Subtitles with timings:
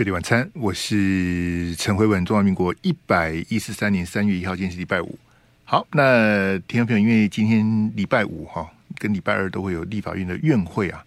[0.00, 2.24] 费力晚餐，我是陈辉文。
[2.24, 5.18] 中华民国一百一十三年三月一号，今天是礼拜五。
[5.64, 8.66] 好，那听众朋友，因为今天礼拜五哈，
[8.96, 11.04] 跟礼拜二都会有立法院的院会啊，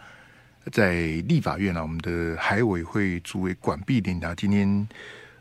[0.71, 0.93] 在
[1.27, 4.87] 立法院啊，我们的海委会主委管碧玲啊，今天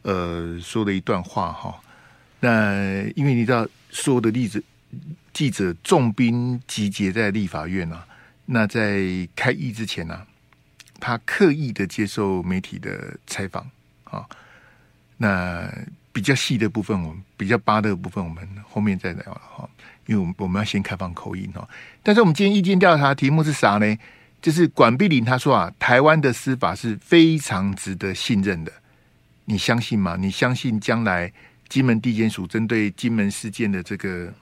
[0.01, 1.79] 呃说了一段话哈。
[2.41, 4.65] 那因为你知道，所有的例子
[5.35, 8.07] 记者重兵集结在立法院啊，
[8.47, 10.27] 那在开议之前呢、啊。
[11.05, 13.69] 他刻意的接受媒体的采访，
[14.05, 14.25] 啊，
[15.17, 15.69] 那
[16.13, 19.69] 比较细的部分，我们比较八的部分，我们后面再聊了哈。
[20.07, 21.69] 因为我们我们要先开放口音哈。
[22.05, 23.99] 但是我们今天意见调查题目是啥呢？
[24.41, 28.71] 就是管碧玲他说啊，台湾的司法是非常值得信任的，
[29.47, 30.17] 你相信吗？
[30.17, 31.33] 你相信将来
[31.69, 34.33] 金门地检署针对金门事件的这个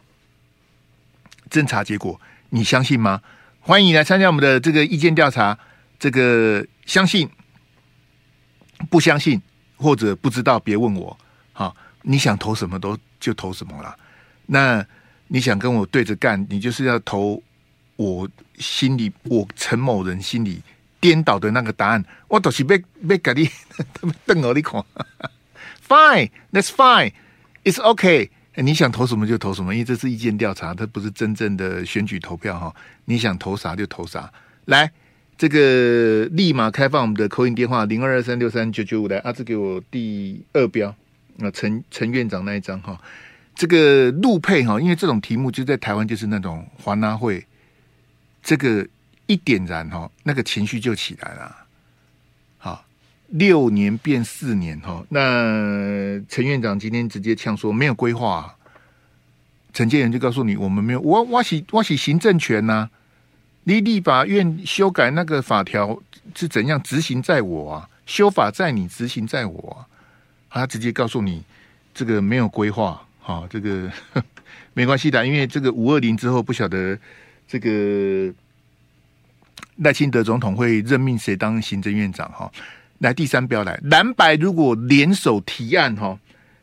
[1.48, 3.22] 侦查结果，你相信吗？
[3.60, 5.58] 欢迎来参加我们的这个意见调查。
[6.00, 7.28] 这个相信
[8.88, 9.40] 不相信
[9.76, 11.16] 或者不知道，别问我。
[11.52, 13.94] 好，你想投什么都就投什么了。
[14.46, 14.84] 那
[15.28, 17.42] 你想跟我对着干，你就是要投
[17.96, 20.62] 我心里我陈某人心里
[20.98, 22.02] 颠倒的那个答案。
[22.28, 23.46] 我都是被被改的，
[24.24, 24.82] 瞪我你看。
[25.86, 28.30] Fine，that's fine，it's okay。
[28.54, 32.74] 你想投什么就投什么，因为这是意见调查，它不是真正的选举投票哈。
[33.04, 34.32] 你想投啥就投啥，
[34.64, 34.90] 来。
[35.40, 40.94] 这个立马开放我们的 call in 电话零二二三六三九九五来，阿志给我第二标
[41.38, 43.00] 啊，陈陈院长那一张哈，
[43.54, 47.46] 这个陆配哈，因为这种题目就在台湾就是那种华纳会，
[48.42, 48.86] 这个
[49.24, 51.56] 一点燃哈，那个情绪就起来了。
[52.58, 52.84] 好，
[53.28, 58.56] 六年变四年哈，那陈院长今天直接呛说没有规划，
[59.72, 62.90] 陈建仁就告诉你我们没有，我我是我是行政权呐、啊。
[63.64, 66.00] 你立法院修改那个法条
[66.34, 67.88] 是怎样执行在我啊？
[68.06, 69.86] 修法在你，执行在我啊！
[70.48, 71.44] 他直接告诉你，
[71.94, 73.88] 这个没有规划，哈，这个
[74.74, 76.98] 没关系的，因为这个五二零之后不晓得
[77.46, 78.34] 这个
[79.76, 82.50] 赖清德总统会任命谁当行政院长哈。
[82.98, 86.18] 来第三标来蓝白如果联手提案哈，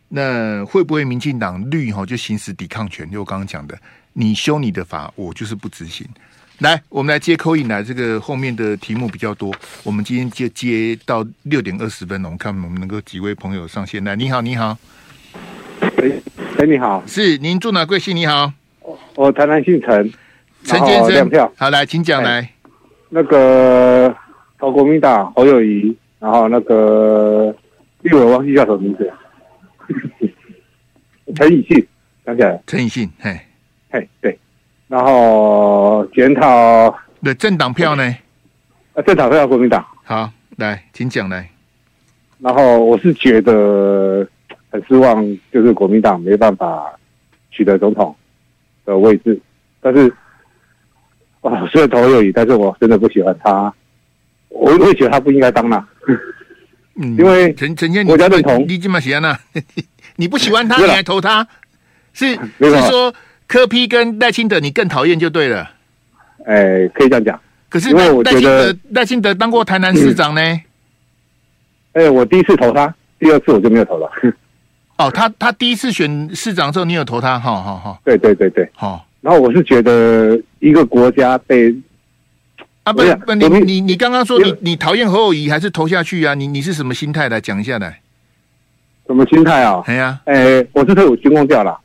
[0.10, 3.10] 那会不会民进党绿哈就行使抵抗权？
[3.10, 3.80] 就我刚刚讲的，
[4.12, 6.06] 你修你的法，我就是不执行。
[6.60, 9.54] 来，我们来接 call in 来，这个后面的题目比较多，
[9.84, 14.16] 我们今天就接到六点二十分，我们看我们能够几位朋友上线来。
[14.16, 14.76] 你好，你好，
[15.82, 16.12] 哎
[16.58, 18.16] 哎，你好，是您住哪贵姓？
[18.16, 18.52] 你好，
[19.16, 20.12] 我台南姓陈，
[20.64, 22.50] 陈先生，两票，好来，请讲来。
[23.10, 24.16] 那个
[24.58, 27.56] 投国民党侯友谊，然后那个
[28.02, 29.14] 立委忘记叫什么名字，
[31.36, 31.88] 陈以信，
[32.26, 33.40] 想起来了，陈以信，嘿，
[33.92, 34.40] 嘿，对。
[34.88, 38.04] 然后检讨的政党票呢？
[38.94, 39.86] 啊，政党票国民党。
[40.04, 41.50] 好，来，请讲来。
[42.40, 44.26] 然后我是觉得
[44.70, 46.98] 很失望，就是国民党没办法
[47.52, 48.16] 取得总统
[48.86, 49.38] 的位置。
[49.82, 50.08] 但是，
[51.42, 53.74] 啊，虽然投友谊，但是我真的不喜欢他。
[54.50, 55.86] 我我也觉得他不应该当了。
[56.96, 59.38] 嗯，因为陈陈建，国家认同你这么喜欢呢？
[60.16, 61.46] 你不喜欢他，你还投他？
[62.14, 63.14] 是是说？
[63.48, 65.72] 柯批跟赖清德，你更讨厌就对了。
[66.46, 67.40] 哎、欸，可以这样讲。
[67.70, 70.42] 可是赖清德，赖清德当过台南市长呢。
[71.94, 74.10] 哎、我第一次投他，第二次我就没有投了。
[74.98, 77.40] 哦，他他第一次选市长的时候，你有投他？
[77.40, 78.00] 好好好。
[78.04, 79.02] 对对对对，好、哦。
[79.22, 81.76] 然后我是觉得一个国家被
[82.84, 86.34] 啊不不，你你你刚刚说你你讨厌侯友宜还是投下去啊？
[86.34, 88.02] 你你是什么心态来讲一下来？
[89.08, 89.82] 什么心态啊？
[89.88, 91.80] 哎呀，哎，我是退伍军公调了。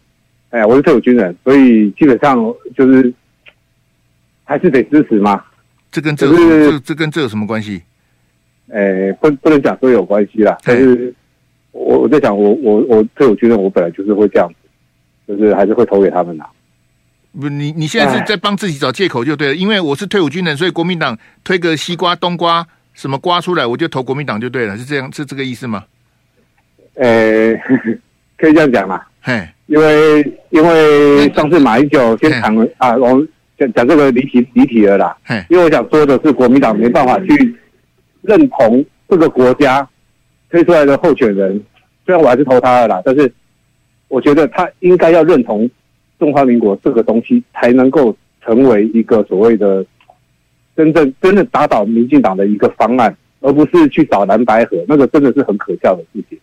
[0.52, 2.36] 哎呀，我是退伍军人，所以基本上
[2.76, 3.10] 就是
[4.44, 5.42] 还是得支持嘛。
[5.90, 7.82] 这跟这这这跟这有什么关系？
[8.70, 10.58] 哎，不不能讲说有关系啦。
[10.62, 11.14] 但是
[11.70, 14.46] 我我在想，我我我退伍军人，我本来就是会这样
[15.26, 16.44] 子，就是还是会投给他们的。
[17.40, 19.54] 不，你你现在是在帮自己找借口就对了。
[19.54, 25.84] 因为我是退伍军人，所以国民党推个西瓜、冬瓜什么瓜出来，我就投国民党就对了，是这样是这个意思吗？
[26.96, 27.54] 哎，
[28.36, 29.00] 可以这样讲嘛。
[29.22, 29.48] 嘿。
[29.72, 30.20] 因为
[30.50, 33.26] 因为上次马英九先谈啊，我们
[33.58, 35.16] 讲讲这个离题离题了啦。
[35.48, 37.56] 因为我想说的是，国民党没办法去
[38.20, 39.88] 认同这个国家
[40.50, 41.58] 推出来的候选人，
[42.04, 43.32] 虽然我还是投他了啦，但是
[44.08, 45.66] 我觉得他应该要认同
[46.18, 48.14] 中华民国这个东西，才能够
[48.44, 49.82] 成为一个所谓的
[50.76, 56.38] 真正真正打倒民进党的一个方案，而不是去找蓝白河，那个真的是很可笑的事情。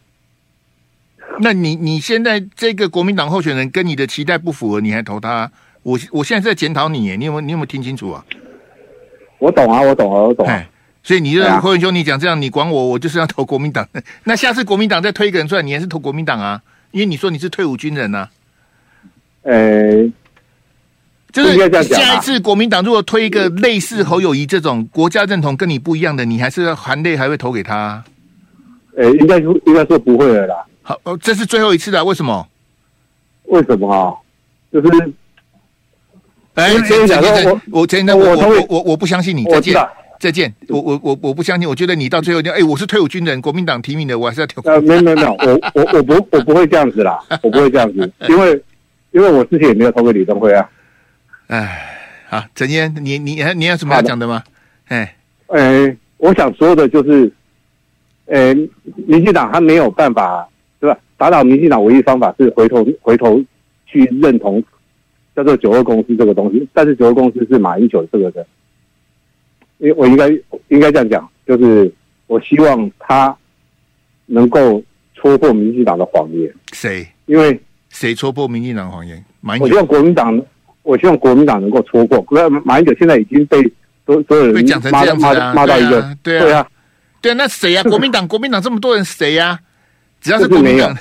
[1.41, 5.49] 那你你现在这个国民党候选人跟你的期待不符合，你还投他？
[5.83, 8.25] 我我现在是在检讨你，你有没有你有没有听清楚啊？
[9.37, 10.65] 我懂啊，我懂啊，我懂啊。
[11.01, 13.87] 所以你就侯文兄，你讲这样，你管我，我就是要投国民党。
[14.25, 16.61] 那下次国民党再推一个人出来，你还是投国民党啊？
[16.91, 18.29] 因为你说你是退伍军人呐、啊。
[19.43, 20.11] 呃、欸，
[21.31, 28.03] 就是下一次国民党如果推一个类似侯友谊这种国家认同跟你不一样的，你还是含泪还会投给他、啊？
[28.97, 30.65] 呃、欸，应该说应该说不会了啦。
[30.89, 32.47] 好，哦，这是最后一次了，为什么？
[33.43, 34.09] 为什么啊？
[34.73, 35.13] 就是，
[36.55, 39.75] 哎，陈先生，我陈先生，我我我我不相信你，再见。
[40.19, 44.63] 再见，我我我我不相信，我觉得你到最后，哎，我是退伍军人，国民党提名的，我还是要投。
[44.63, 48.63] 呃，没有没有没有，我我我不我不会这样子啦，我不会这样子， 因为
[49.11, 50.67] 因为我之前也没有投给李登辉啊。
[51.49, 51.97] 哎，
[52.27, 54.43] 好，陈先生，你你还你有什么要讲的吗？
[54.87, 55.15] 哎，
[55.49, 57.31] 哎，我想说的就是，
[58.25, 58.55] 呃，
[59.07, 60.49] 民进党他没有办法？
[61.19, 63.39] 打倒民进党唯一方法是回头回头
[63.85, 64.63] 去认同
[65.35, 68.45] 叫做九二共识这个东西，但是九二共识是马英九这个人。
[69.79, 70.29] 因为我应该
[70.69, 71.93] 应该这样讲，就是
[72.27, 73.35] 我希望他
[74.27, 74.81] 能够
[75.13, 76.49] 戳破民进党的谎言。
[76.71, 77.05] 谁？
[77.25, 79.23] 因为谁戳破民进党谎言？
[79.59, 80.41] 我希望国民党，
[80.83, 82.21] 我希望国民党能够戳破。
[82.23, 83.61] 可是马英九现在已经被
[84.05, 86.67] 所所有人骂骂骂到一个，对啊，对啊，
[87.21, 87.83] 对啊，那谁呀？
[87.83, 89.59] 国民党，国民党这么多人，谁呀？
[90.21, 90.95] 只要是国民党，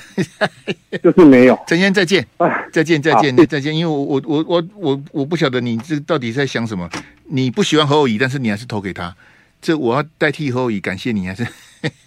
[1.03, 1.59] 就是没有。
[1.67, 2.27] 陈先，再见，
[2.73, 3.77] 再见，再见，再见。
[3.77, 6.89] 因为我我我我我我不晓得你这到底在想什么。
[7.25, 9.15] 你不喜欢侯友宜，但是你还是投给他。
[9.61, 11.47] 这我要代替侯友宜感谢你，还是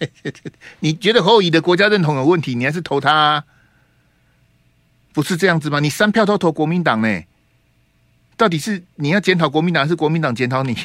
[0.79, 3.43] 你觉得侯友宜的国家认同有问题，你还是投他啊？
[5.13, 5.81] 不是这样子吗？
[5.81, 7.21] 你三票都投国民党呢？
[8.37, 10.75] 到底是你要检讨国民党，还是国民党检讨你？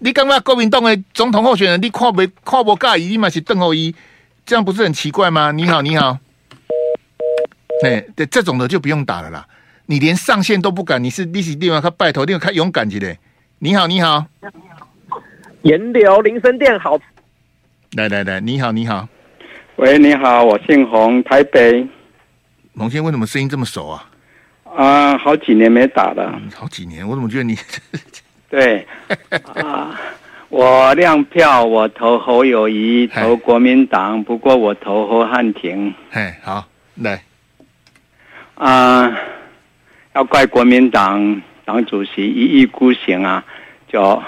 [0.00, 3.94] 你刚刚国民党的总统候选人，你看不看不介意，你嘛是邓侯宜。
[4.48, 5.52] 这样不是很奇怪吗？
[5.52, 6.18] 你好，你好，
[7.82, 9.46] 对对，这种的就不用打了啦。
[9.84, 13.18] 你连上线都不敢，你是你是另外他拜托，另外他勇敢起来。
[13.58, 14.24] 你好，你好，
[15.60, 16.98] 颜流林森店好。
[17.92, 19.06] 来来来，你好，你好。
[19.76, 21.86] 喂，你好，我姓洪，台北。
[22.74, 24.08] 洪先生为什么声音这么熟啊？
[24.64, 26.40] 啊，好几年没打了。
[26.42, 27.54] 嗯、好几年，我怎么觉得你？
[28.48, 28.86] 对
[29.62, 30.00] 啊。
[30.48, 34.24] 我亮票，我投侯友谊，投国民党。
[34.24, 35.92] 不过我投侯汉廷。
[36.10, 37.22] 嘿，好，来。
[38.54, 39.16] 啊、呃，
[40.14, 43.44] 要怪国民党党主席一意孤行啊！
[43.92, 44.22] 九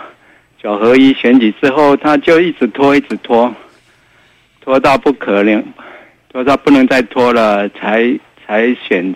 [0.63, 3.53] 九合一选举之后，他就一直拖，一直拖，
[4.61, 5.65] 拖到不可能，
[6.31, 8.05] 拖到不能再拖了，才
[8.47, 9.15] 才选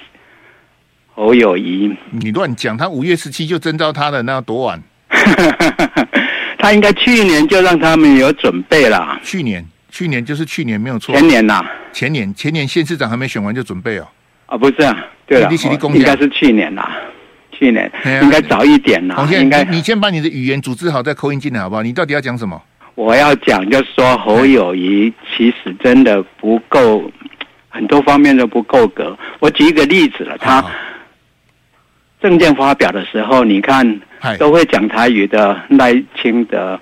[1.14, 1.94] 侯友谊。
[2.10, 4.82] 你乱讲，他五月十七就征召他的，那要多晚？
[6.64, 9.20] 他应该去年就让他们有准备了。
[9.22, 11.14] 去年，去年就是去年没有错。
[11.14, 11.62] 前年呐，
[11.92, 14.08] 前年，前年县市长还没选完就准备哦。
[14.46, 14.96] 啊，不是啊，
[15.26, 15.50] 对了，
[15.92, 16.96] 应该是去年啦，
[17.52, 19.28] 去年应该早一点啦。
[19.30, 21.82] 应该你先把你的语言组织好，再扣音进来好不好？
[21.82, 22.58] 你到底要讲什么？
[22.94, 27.12] 我要讲就是说侯友谊其实真的不够，
[27.68, 29.14] 很多方面都不够格。
[29.38, 30.64] 我举一个例子了，他
[32.22, 34.00] 证件发表的时候，你看。
[34.38, 36.78] 都会讲台语的赖清德，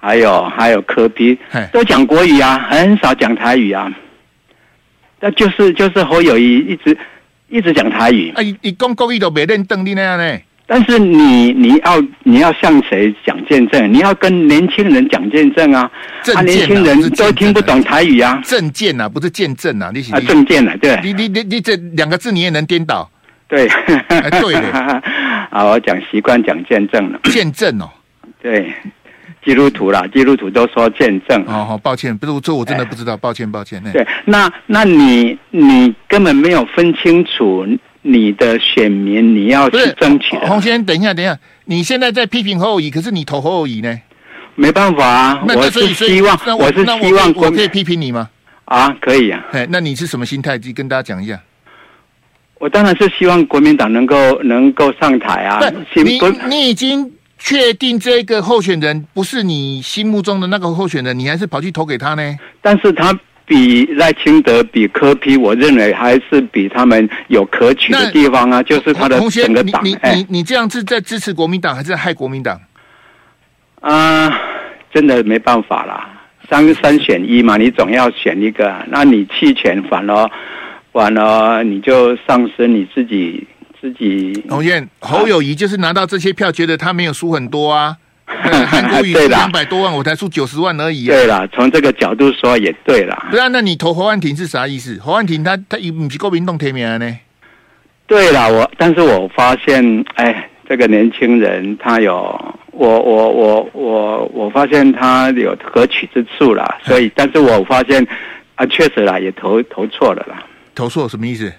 [0.00, 1.38] 还有还有柯 P，
[1.72, 3.92] 都讲国语啊，很少讲台语啊。
[5.20, 6.96] 那就是就是侯友谊一直
[7.48, 8.30] 一直讲台语。
[8.32, 10.38] 啊，你讲国语都没认邓丽那样呢？
[10.68, 13.92] 但是你你要你要向谁讲见证？
[13.92, 15.88] 你要跟年轻人讲见证啊！
[16.34, 18.40] 啊，年轻人都听不懂台语啊。
[18.44, 20.98] 证件啊，不是见证啊，你啊，证件啊，对。
[21.04, 23.08] 你你你你这两个字你也能颠倒？
[23.48, 23.66] 对，
[24.08, 24.70] 哎、对的。
[25.50, 27.20] 啊，我讲习惯讲见证了。
[27.24, 27.88] 见证哦，
[28.42, 28.72] 对，
[29.44, 31.40] 基督徒啦，基督徒都说见证。
[31.46, 33.82] 哦，好，抱歉，不是这我真的不知道，抱歉，抱歉。
[33.92, 37.66] 对，那那你你根本没有分清楚
[38.02, 40.36] 你的选民，你要去争取。
[40.38, 44.00] 洪先生，等一下，等一下，你现在在批评侯友宜，可是你投侯友宜呢？
[44.56, 48.28] 没办法啊，我是希望，我，我是希望我可以批评你吗？
[48.64, 49.44] 啊，可以啊。
[49.52, 50.58] 哎，那你是什么心态？
[50.58, 51.38] 跟大家讲一下。
[52.58, 55.60] 我当然是希望国民党能够能够上台啊！
[55.94, 62.22] 你你已经确定这个候选人不是你心目中的那个候选人，你还是跑去投给他呢？
[62.62, 63.12] 但是他
[63.44, 68.62] 比赖清德、比柯 P，我认为还是比他们有可取的地方啊！
[68.62, 69.84] 就是他的整个党。
[69.84, 72.58] 你你你，你这样是在支持国民党，还是在害国民党？
[73.80, 74.32] 啊，
[74.94, 76.08] 真的没办法啦，
[76.48, 80.30] 三三选一嘛，你总要选一个，那你弃权反而。
[80.96, 83.46] 完了，你就丧失你自己
[83.78, 84.42] 自己。
[84.48, 87.98] 洪燕侯友谊就是拿到这些票，觉得他没有输很多啊。
[88.26, 91.06] 韩国瑜输两百多万，我才输九十万而已。
[91.06, 93.26] 对了，从这个角度说也对了。
[93.30, 94.98] 对啊，那你投侯汉廷是啥意思？
[94.98, 97.18] 侯汉廷他他有不是国民党提名呢？
[98.06, 102.14] 对了，我但是我发现，哎，这个年轻人他有，
[102.72, 108.04] 我我我我我发现他有可取之处啦，所以，但是我发现
[108.54, 110.42] 啊，确实啦，也投投错了啦。
[110.76, 111.52] 投诉什么意思？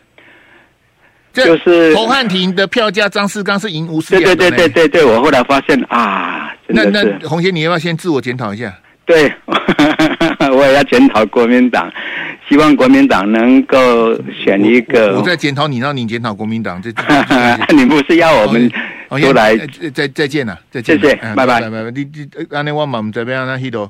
[1.33, 8.73] 就是侯汉廷的票价，张世刚是赢吴思对对对对对对，我后来发现啊，那那洪先，你要不要先自我检讨一下？
[9.05, 9.31] 对，
[10.51, 11.91] 我也要检讨国民党，
[12.49, 15.13] 希望国民党能够选一个。
[15.13, 16.89] 我，我在检讨你，让你检讨国民党，这
[17.75, 18.69] 你不是要我们
[19.11, 19.55] 出来？
[19.93, 21.91] 再再见了，再见，谢谢，拜拜，拜拜。
[21.91, 23.89] 你你安内我们这边那希多，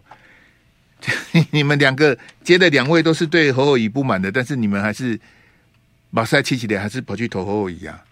[1.51, 5.19] 你们两个接的两位都是对侯友宜不满的，但是你们还是
[6.09, 8.03] 马赛七七的，还是跑去投侯友宜啊？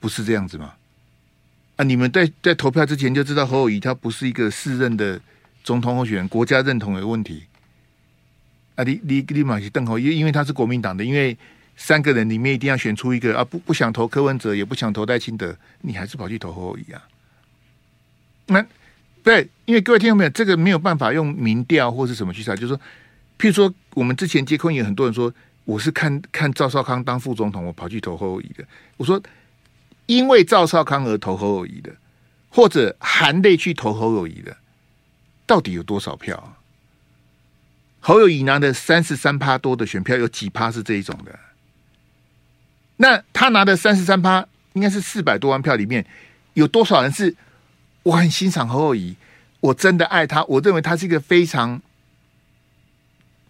[0.00, 0.74] 不是这样子吗？
[1.76, 5.20] 啊，你们在在投票之前就知道侯友宜他不是一个适任的。
[5.64, 7.42] 总统候选人国家认同有问题
[8.76, 8.84] 啊！
[8.84, 11.36] 你你立马去邓侯，因因为他是国民党的，因为
[11.76, 13.42] 三个人里面一定要选出一个啊！
[13.42, 17.02] 不不想投柯文哲，也不想投戴清德，你还是跑去投侯友宜啊？
[18.46, 18.64] 那
[19.26, 20.30] 对，因为各位听到没有？
[20.30, 22.76] 这个没有办法用民调或是什么去查，就是说，
[23.36, 28.64] 譬如说，我们之前接空也很多人说，我是看看赵少康当副总统，我跑去投侯友宜的。
[28.96, 29.20] 我说，
[30.06, 31.90] 因为赵少康而投侯友宜的，
[32.50, 34.56] 或者含泪去投侯友宜的。
[35.44, 36.56] 到底有多少票？
[37.98, 41.36] 侯友宜拿的三十三趴多的选票，有几趴是这一种的？
[42.98, 46.06] 那他拿的三十三趴，应该是四百多万票里面，
[46.54, 47.34] 有多少人是
[48.06, 49.16] 我很欣赏侯友宜，
[49.58, 51.82] 我真的爱他，我认为他是一个非常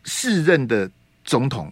[0.04, 0.90] 适任的
[1.26, 1.70] 总统，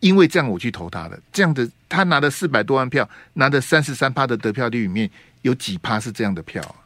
[0.00, 1.18] 因为这样我去投他的。
[1.32, 6.76] 这样的他拿的四百多万票，拿的三十三趴的得票率里面，有几趴是这样的票啊？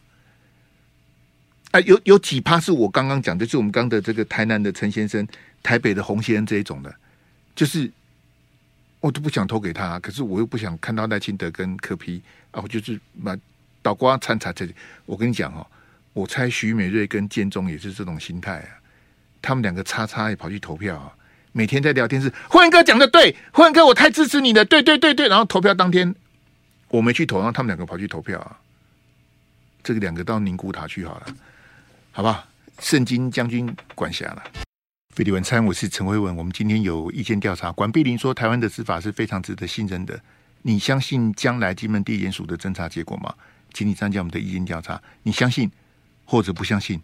[1.72, 5.26] 哎，有有几趴是我刚刚讲的，就是我们刚的这个台南的陈先生、
[5.64, 6.94] 台北的洪先生这一种的，
[7.56, 7.90] 就是
[9.00, 13.36] 我都不想投给他，可是我又不想看到赖清德跟柯 P 啊，我就是把
[13.82, 14.74] 倒瓜掺杂这里。
[15.04, 15.66] 我跟你讲哦，
[16.12, 18.68] 我猜许美瑞跟建中也是这种心态啊，
[19.42, 21.12] 他们两个叉叉也跑去投票啊，
[21.52, 26.14] 每天在聊天室，霍文哥讲的对，霍文哥我太支持你了，对对对对，然后投票当天
[26.88, 28.56] 我没去投，然后他们两个跑去投票啊，
[29.82, 31.26] 这个两个到宁古塔去好了。
[32.12, 32.46] 好吧，
[32.78, 34.42] 圣经将军管辖了。
[35.14, 36.34] 费利晚餐，我是陈慧文。
[36.36, 40.18] 我们今天有意见调查，管碧玲说台湾的司法是非常值得信任的。
[40.62, 43.34] 你相信将来金门地检署的侦查结果吗？
[43.72, 45.00] 请你参加我们的意见调查。
[45.22, 45.70] 你相信
[46.24, 47.00] 或者不相信，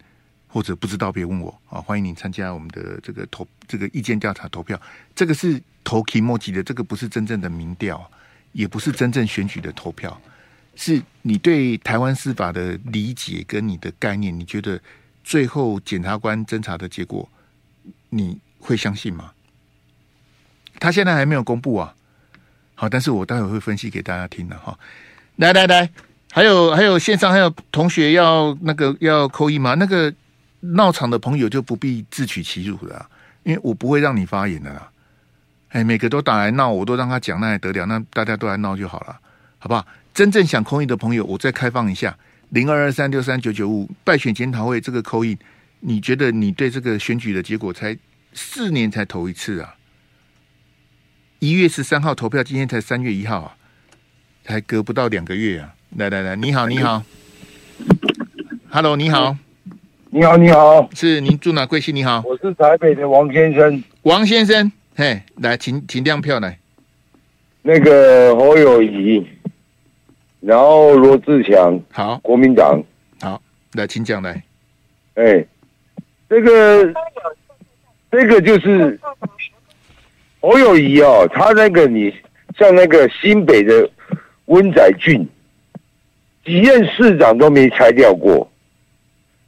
[0.47, 1.81] 或者不知道，别问我啊！
[1.81, 4.81] 欢迎你参加我们的这个投这个意见调查投票。
[5.15, 8.11] 这个是投 k 莫 m 的，这个不是真正的民调，
[8.53, 10.21] 也不是真正选举的投票。
[10.75, 14.81] 是你对台湾司法的理解跟你的概念，你觉得
[15.25, 17.29] 最后检察官侦查的结果，
[18.11, 19.33] 你会相信吗？
[20.79, 21.95] 他现在还没有公布啊。
[22.77, 24.79] 好，但是我待会会分析给大家听的哈。
[25.35, 25.91] 来来来，
[26.30, 29.75] 还有还有线上还有同学要那个要扣一吗？
[29.75, 30.12] 那个
[30.61, 33.08] 闹场的朋友就不必自取其辱了，
[33.44, 34.90] 因为我不会让你发言的啦。
[35.70, 37.87] 哎，每个都打来闹，我都让他讲，那还得了？
[37.87, 39.18] 那大家都来闹就好了，
[39.58, 39.87] 好不好？
[40.14, 42.16] 真正想扣一的朋友，我再开放一下
[42.50, 45.37] 零二二三六三九九五败选检讨会这个扣一，
[45.80, 47.97] 你觉得你对这个选举的结果才
[48.32, 49.76] 四年才投一次啊？
[51.38, 53.56] 一月十三号投票，今天才三月一号啊，
[54.44, 55.75] 才隔不到两个月啊！
[55.97, 57.02] 来来来，你好，你好
[58.71, 59.37] ，Hello，你好，
[60.11, 61.95] 你好，你好，是您住哪贵姓？
[61.95, 66.59] 你好，我是台北的王先生，王先生，嘿，来，请请亮票来，
[67.62, 69.26] 那个侯友谊。
[70.40, 72.80] 然后罗志强，好，国民党，
[73.21, 73.42] 好，
[73.73, 74.40] 来，请讲来。
[75.14, 75.45] 哎，
[76.28, 76.95] 这个，
[78.09, 79.00] 这个就是
[80.40, 82.14] 侯友谊哦，他那个你
[82.57, 83.90] 像那个新北的
[84.45, 85.26] 温载俊，
[86.49, 88.50] 几任市长都没拆掉过。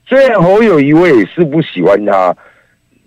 [0.06, 2.36] 虽然侯友宜我也是不喜欢他，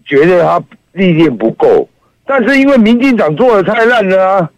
[0.04, 0.62] 觉得他
[0.94, 1.88] 历练不够，
[2.26, 4.52] 但是因为民进党做的太烂了啊！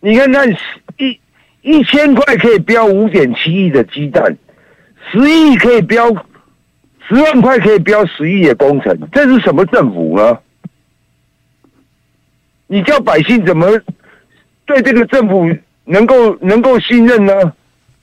[0.00, 0.50] 你看看
[0.96, 1.20] 一。
[1.64, 4.36] 一千块可以标五点七亿的鸡蛋，
[5.12, 6.12] 十亿可以标
[7.06, 10.36] 十万块可以标十亿的工程，这是什么政府呢？
[12.66, 13.80] 你叫百姓怎么
[14.66, 15.48] 对这个政府
[15.84, 17.52] 能够能够信任呢？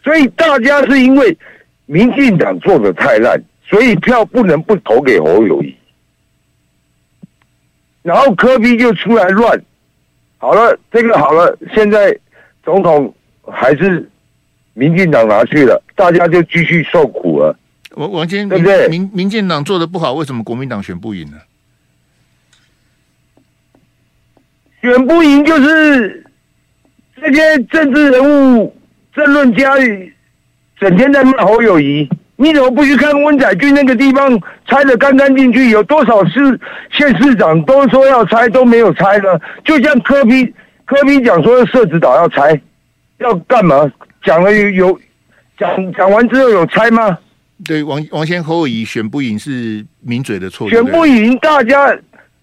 [0.03, 1.37] 所以大家是因为
[1.85, 5.75] 民进党做的太烂，所以票不能不投给侯友谊，
[8.01, 9.61] 然后科比就出来乱，
[10.37, 12.17] 好了，这个好了，现在
[12.63, 13.13] 总统。
[13.51, 14.07] 还是
[14.75, 17.57] 民进党拿去了，大家就继续受苦了。
[17.95, 18.87] 王王坚，对不对？
[18.87, 21.37] 民民进党做的不好，为什么国民党选不赢呢？
[24.81, 26.23] 选不赢就是
[27.15, 28.77] 这些政治人物、
[29.19, 29.75] 政论家
[30.79, 32.07] 整天在骂侯友谊，
[32.37, 35.69] 你怎么不去看温载俊那个地方拆得干干净净？
[35.69, 36.57] 有多少市
[36.89, 39.37] 县市长都说要拆都没有拆呢？
[39.65, 40.45] 就像柯比
[40.85, 42.57] 柯比讲说社子岛要拆，
[43.17, 43.91] 要干嘛？
[44.23, 44.99] 讲了有有
[45.57, 47.17] 讲讲完之后有拆吗？
[47.65, 51.93] 对，王王先侯友谊选不赢是名嘴的错，选不赢大家。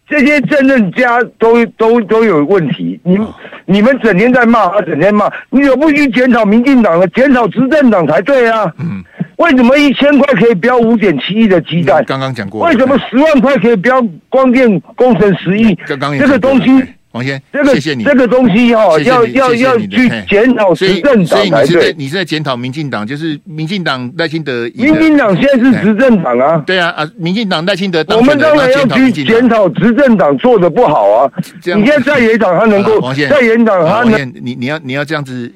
[0.09, 3.19] 这些政论家都都都有问题，你
[3.65, 8.73] 你们整天在骂他，整天骂，你怎么不去检讨民进党呢，检讨执政党才对啊？
[8.79, 9.03] 嗯，
[9.37, 12.05] 为什么一千块可以标五点七亿的鸡蛋？
[12.07, 12.65] 刚刚讲过。
[12.67, 15.75] 为什么十万块可以标光电工程十亿？
[15.87, 16.85] 刚刚这个东西。
[17.17, 21.27] 王先，这个谢谢你，这个东西哈、哦，要要要去检讨执政党。
[21.27, 24.71] 所以你是在你是在检讨民进党，就是民进党赖清德。
[24.75, 26.63] 民进党现在是执政党啊。
[26.67, 28.05] 对啊啊，民进党赖清德。
[28.09, 31.33] 我们当然要去检讨执政党做的不好啊。
[31.65, 35.51] 你现在在野党他能够，在野党他能，你你要你要这样子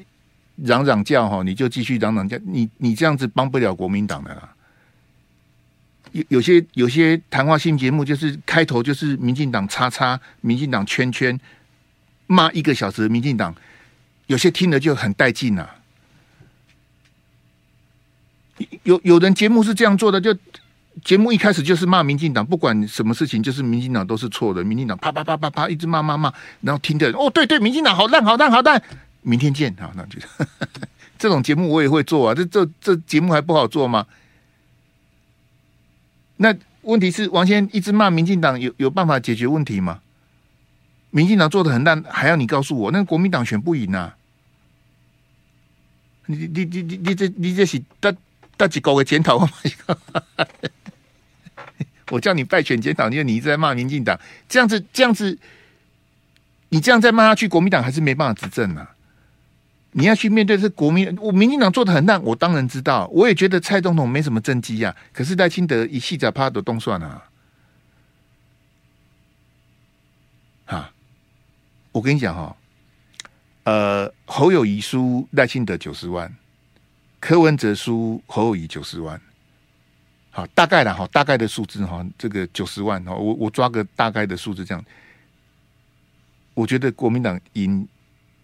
[0.63, 4.49] 嚷嚷叫哈，你就继续嚷嚷叫，你你这样子帮不了国民党的啦。
[6.11, 11.39] 有有些有些谈话性节目，就是开头就是民进党叉叉，民进党圈圈，
[12.27, 13.55] 骂一个小时民进党，
[14.27, 15.69] 有些听了就很带劲呐。
[18.83, 20.35] 有有人节目是这样做的，就
[21.03, 28.83] 节目一开始就是骂民进党，不管什么事情，就是民进党都是错的，民进党啪啪啪啪啪一直骂骂骂，然后听的人哦对对，民进党好烂好烂好烂，
[29.21, 30.19] 明天见啊，那就
[31.17, 34.05] 这种节目我也会做啊，这这这节目还不好做吗？
[36.41, 40.01] 那问题是王先一直骂民进党，有有办法解决问题吗？
[41.11, 44.17] 民进党做的很烂，还要你告诉我，那国民党选不赢啊？
[46.25, 48.11] 你你你你你这你这是大
[48.57, 49.47] 大几高个检讨吗？
[52.09, 54.19] 我叫你败选检讨，因为你一直在骂民进党，
[54.49, 55.37] 这样子这样子，
[56.69, 58.90] 你这样再骂下去，国民党还是没办法执政啊。
[59.93, 64.95] 你要去面对是国民，我民进党做的很烂，我当然知道，我也觉得蔡总统没什么政绩呀。
[65.11, 67.27] 可是赖清德一气在趴都动算啊，
[70.67, 70.93] 啊，
[71.91, 72.55] 我跟你讲哈，
[73.65, 76.33] 呃，侯友宜输赖清德九十万，
[77.19, 79.19] 柯文哲输侯友宜九十万，
[80.29, 84.81] 好，大概啦，哈，大概的数字哈，这个九十万哈，我我抓个大概的数字这样，
[86.53, 87.85] 我觉得国民党赢。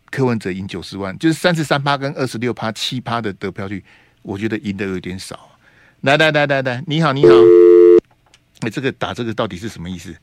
[0.09, 3.83] 柯文哲赢九十万，就是三十三趴跟二十六趴七趴的得票率，
[4.21, 5.57] 我觉得赢的有点少。
[6.01, 7.31] 来来来来来，你好你好，
[8.61, 10.15] 哎，这个打这个到底是什么意思？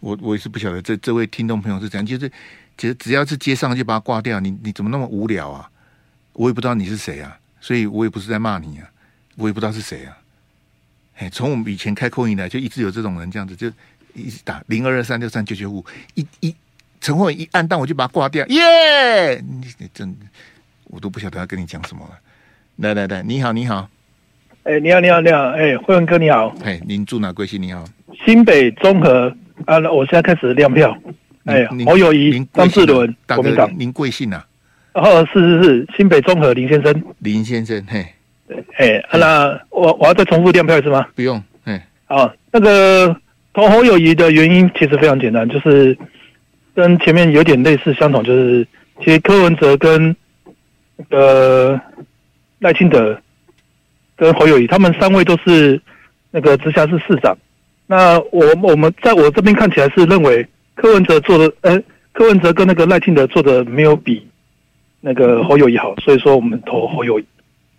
[0.00, 0.80] 我我也是不晓得。
[0.80, 2.30] 这这位听众朋友是怎样，就是
[2.78, 4.38] 其实只要是接上就把它挂掉。
[4.40, 5.68] 你你怎么那么无聊啊？
[6.32, 8.88] 我也不知道你是谁啊，所以我也不是在骂你啊，
[9.36, 10.16] 我也不知道是谁啊。
[11.16, 13.72] 哎，从我们以前开扣音来，就一直有这种人这样子，就
[14.14, 16.54] 一直打零二二三六三九九五一一。
[17.00, 18.44] 陈慧一按，但我就把它挂掉。
[18.46, 19.36] 耶！
[19.36, 20.16] 你你真，
[20.84, 22.18] 我都不晓得要跟你讲什么了。
[22.76, 23.88] 来来来，你好你好，
[24.64, 27.62] 哎、欸，你好你好你好，哎、欸，慧文哥你好，哎，您住哪贵姓？
[27.62, 27.84] 你好，
[28.24, 30.96] 新北中和啊，我现在开始亮票。
[31.44, 34.46] 哎，侯友谊、张志伦，国民党，您贵姓啊？
[34.92, 38.06] 哦，是是是，新北中和林先生，林先生，嘿，
[38.76, 41.06] 哎，那我我要再重复亮票是吗？
[41.14, 43.16] 不用，哎，好，那个
[43.54, 45.96] 投侯友谊的原因其实非常简单，就是。
[46.76, 48.68] 跟前面有点类似相同，就是
[49.02, 50.14] 其实柯文哲跟
[50.96, 51.80] 那个
[52.58, 53.18] 赖清德
[54.14, 55.80] 跟侯友谊，他们三位都是
[56.30, 57.34] 那个直辖市市长。
[57.86, 64.28] 那我我们在我这边看起来是认为柯文哲做的，呃，柯文哲跟那个赖清德做的没有比
[65.00, 67.24] 那个侯友谊好，所以说我们投侯友谊。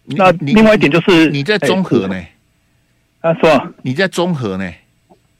[0.06, 2.16] 那另外一点就是你在综合呢？
[3.22, 3.72] 啊，是吧？
[3.84, 4.74] 你在综合呢？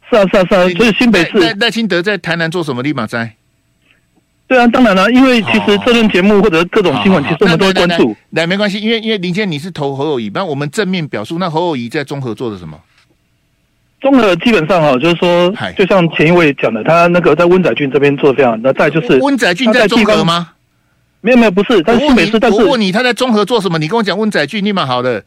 [0.10, 1.40] 是啊，是啊，是啊，就是新北市。
[1.40, 2.84] 赖赖清德在台南做什么？
[2.84, 3.34] 立马在。
[4.48, 8.16] 对啊，当然了，因为其实这轮节目或者各种新闻，其实我们都会关注。
[8.30, 11.38] 来，没关系，因为因为林健你是投侯友宜，那我们正面表述。
[11.38, 12.80] 那侯友宜在中合做的什么？
[14.00, 18.58] 中合基本上哈，就是说，就像前一位讲的，他那个在温载俊这边做的非常。
[18.62, 20.52] 那再就是温载俊在中合吗？
[21.20, 21.82] 没有没有，不是。
[21.82, 23.78] 但是每次但是我问你，他在中合做什么？
[23.80, 25.24] 你跟我讲温载俊立马好的。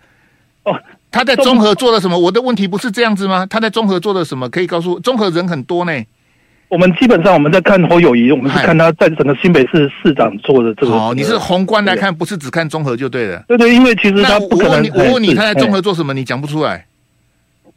[0.62, 0.80] 哦，
[1.11, 2.18] 他在中合做了什么？
[2.18, 3.44] 我的问题不是这样子吗？
[3.44, 4.48] 他在中合做了什么？
[4.48, 5.92] 可以告诉我，中和人很多呢。
[6.70, 10.92] 我们基本上我们在看侯友谊，我们是看他在整个新北市市长做的这个。
[10.92, 13.44] 哦，你是宏观来看，不是只看综合就对了。
[13.48, 14.88] 对对，因为其实他不可能。
[14.94, 16.14] 我问你，他在综合做什么？
[16.14, 16.87] 你讲不出来。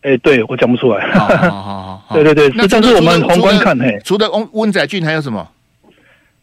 [0.01, 1.08] 哎，对我讲不出来。
[1.08, 5.47] 好好好， 对对对，那但是我们宏观看，嘿，除了温温仔俊还有什么？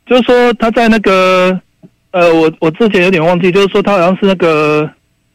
[0.04, 1.56] 就是说他在那个，
[2.10, 4.90] 呃，我我之前有点忘记，就是说他好像是那个。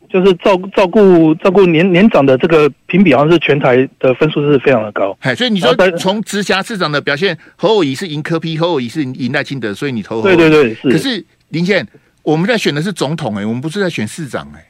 [0.10, 5.18] 就是照照顾照顾年年长的这个评比，好像是全台的分数是非常的高。
[5.22, 10.22] 哎，所以你说从直辖市长的表现，侯友宜是赢柯 P，侯友宜是赢赖清德，所以你投。
[10.22, 10.90] 对对对，是。
[10.90, 11.88] 可是林健，
[12.24, 14.66] 我们在选的是总统哎、欸，我们不是在选市长哎、欸。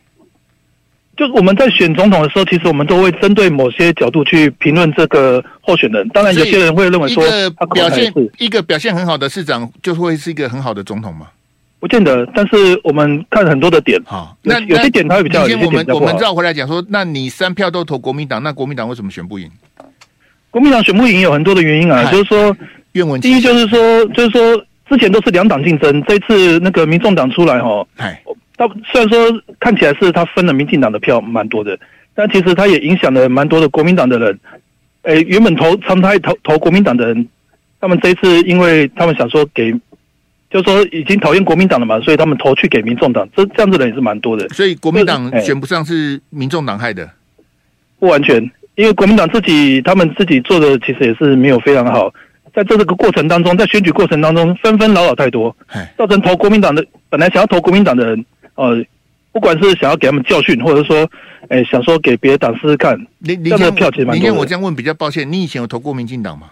[1.18, 6.06] 就我们在选总统的时候，其实我们都会针对某些角度去评论这个候选人。
[6.10, 7.24] 当然，有些人会认为说，
[7.58, 11.28] 他表现一个表现很好的市长，就会是一个很好的总统吗？
[11.86, 12.28] 不见得。
[12.34, 15.44] 但是我们看很多的点，哈，那有些点他会比较。
[15.44, 19.48] 我们我们绕回来讲说，那你三票都投国民党，那国民党为什么选不赢？
[20.50, 22.58] 国民党选不赢有很多的原因啊，就是说，
[23.22, 27.86] 第一就是说，就是说之前都是两党竞争，这次那个民众党出来哈，
[28.58, 29.18] 他虽然说
[29.60, 31.78] 看起来是他分了民进党的票蛮多的，
[32.16, 34.40] 但其实他也影响了蛮多的国民党的人。
[35.04, 37.28] 诶，原本投常态投投国民党的人，
[37.80, 39.72] 他们这一次因为他们想说给，
[40.50, 44.48] 就是说已经讨厌国民党了嘛，所以他们投去给民众党，这这样子的人也是蛮多的。
[44.50, 47.10] 所以国民党选不上是民众党害的？
[48.00, 48.40] 不完全，
[48.76, 52.14] 因为国民党自己他们自己做的其实也是没有非常好。
[52.54, 55.56] 在这个过程当中，在选举过程当中，纷纷扰扰太多，
[55.98, 58.26] 造成投国民党的本来想要投国民党的人。
[58.56, 58.82] 呃，
[59.34, 61.06] 不管是想要给他们教训，或者说，
[61.50, 64.16] 哎，想说给别的党试试看，你你这样的票其实蛮多。
[64.16, 66.52] 今天我这样问比较抱歉，你以前有投过民进党吗？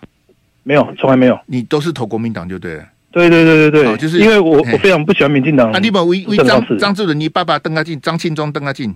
[0.63, 1.39] 没有，从来没有。
[1.45, 2.83] 你都是投国民党就对了。
[3.13, 5.71] 对对对对对，就是因为我我非常不喜欢民进党。
[5.71, 8.93] 啊，你把为为张张志伦，你爸爸邓家进，张庆忠邓家进，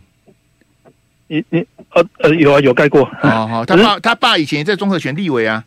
[1.28, 3.06] 你你呃呃有啊有盖过。
[3.22, 5.64] 好好， 他爸他爸以前也在综合选立委啊。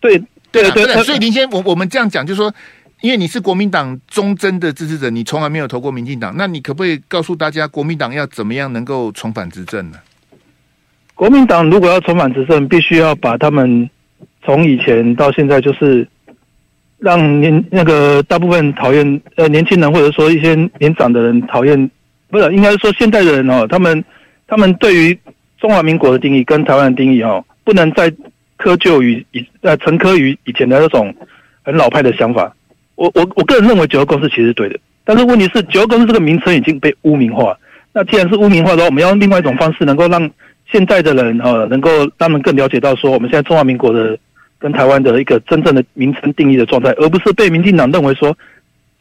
[0.00, 0.18] 对
[0.50, 2.52] 对对对，所以林先我我们这样讲，就是说。
[3.02, 9.96] 因为你是国民党忠贞的支持者，你从来没有投过民进党，那你可不可以告诉大家，国民党要怎么样能够重返执政呢？
[11.14, 13.88] 国民党如果要重返执政，必须要把他们
[14.44, 16.06] 从以前到现在，就是
[17.00, 21.90] 让年那个大部分讨厌呃年轻人或者说一些年长的人讨厌，
[22.28, 24.04] 不是应该说现代的人哦，他们
[24.46, 25.18] 他们对于
[25.58, 28.10] 中华民国的定义跟台湾的定义哦，不能再
[28.58, 31.14] 窠臼于以呃沉窠于以前的那种
[31.62, 32.54] 很老派的想法。
[32.96, 37.56] 我我我个人认为九二共识其实是对的，但是问题是九二共识这个名称已经被污名化。
[37.92, 40.30] 那既然是污名化的话，我们要用另外一种方式，能够让
[40.70, 44.18] 现在的人啊，能够让他们更了解到说，我们现在中华民国的
[44.60, 48.36] 跟台湾的一个真正的名称定义的状态，而不是被民进党认为说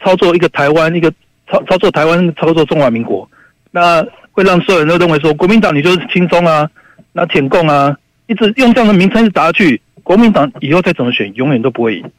[0.01, 1.11] 操作一个台湾，一个
[1.51, 3.29] 操操作台湾，操作中华民国，
[3.69, 6.69] 那会让所有人都认为说，国民党你就是亲中啊，
[7.11, 7.95] 那舔共啊，
[8.27, 12.11] 一直用这样的名称一直打下去，国民党以后再怎么选，永远都不会赢。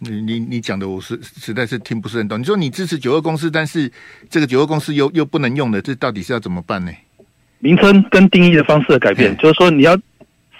[0.00, 2.40] 你你你讲的我是实在是听不是很懂。
[2.40, 3.90] 你说你支持九二公司，但是
[4.30, 6.92] 这个九二公司又又不能用的，这到底是要怎么办呢？
[7.58, 9.98] 名称跟定义的方式的改变，就是说你要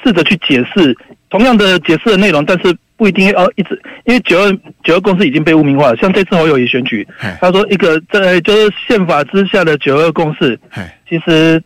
[0.03, 0.97] 试着去解释
[1.31, 5.97] 同样的解释的内容，但是不一定要一直，因为九二九二共识已经被污名化了。
[5.97, 7.07] 像这次侯友宜选举，
[7.41, 10.59] 他说一个在就是宪法之下的九二共识，
[11.09, 11.63] 其实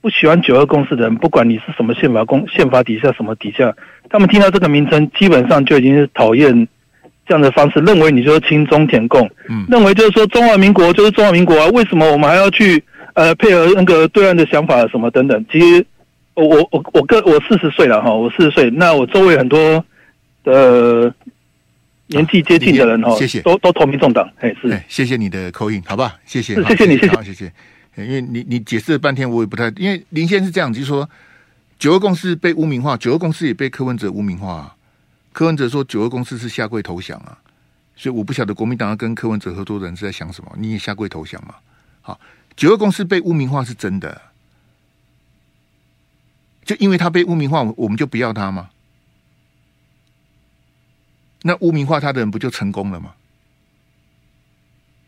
[0.00, 3.74] 不喜欢九二共识的人，不管你是什么宪法公宪法底下什么底下，
[4.10, 6.68] 他们听到这个名称，基本上就已经是讨厌。
[7.26, 15.42] 这样的方式，认为你就是亲中舔共，嗯，认为就是说中华民国就是中华民国啊，为什么我们还要去呃配合那个对岸的想法什么等等？
[15.50, 15.82] 其实
[16.34, 19.84] 我我我我个我四十岁了哈，我四十岁，那我周围很多
[20.44, 21.12] 呃
[22.08, 27.52] 年纪接近的人哈，谢谢，都都投民众党，哎是，谢谢你的口音，好吧，谢谢，谢谢你，谢谢，谢谢，
[27.96, 31.08] 因为你你解释了半天，我也不太，因为林先生是这样，就是说
[31.78, 34.74] 九二共识被污名化，九二共识也被柯文哲污名化啊。
[35.32, 37.36] 柯文哲说：“九二共识是下跪投降啊，
[37.96, 40.52] 所以我不晓得国民党要跟柯文哲合作的人是在想什么。
[40.56, 41.54] 你也下跪投降嘛？
[42.02, 42.20] 好，
[42.54, 44.22] 九二共识被污名化是真的，
[46.64, 48.70] 就因为他被污名化，我们就不要他吗？
[51.42, 53.14] 那污名化他的人不就成功了吗？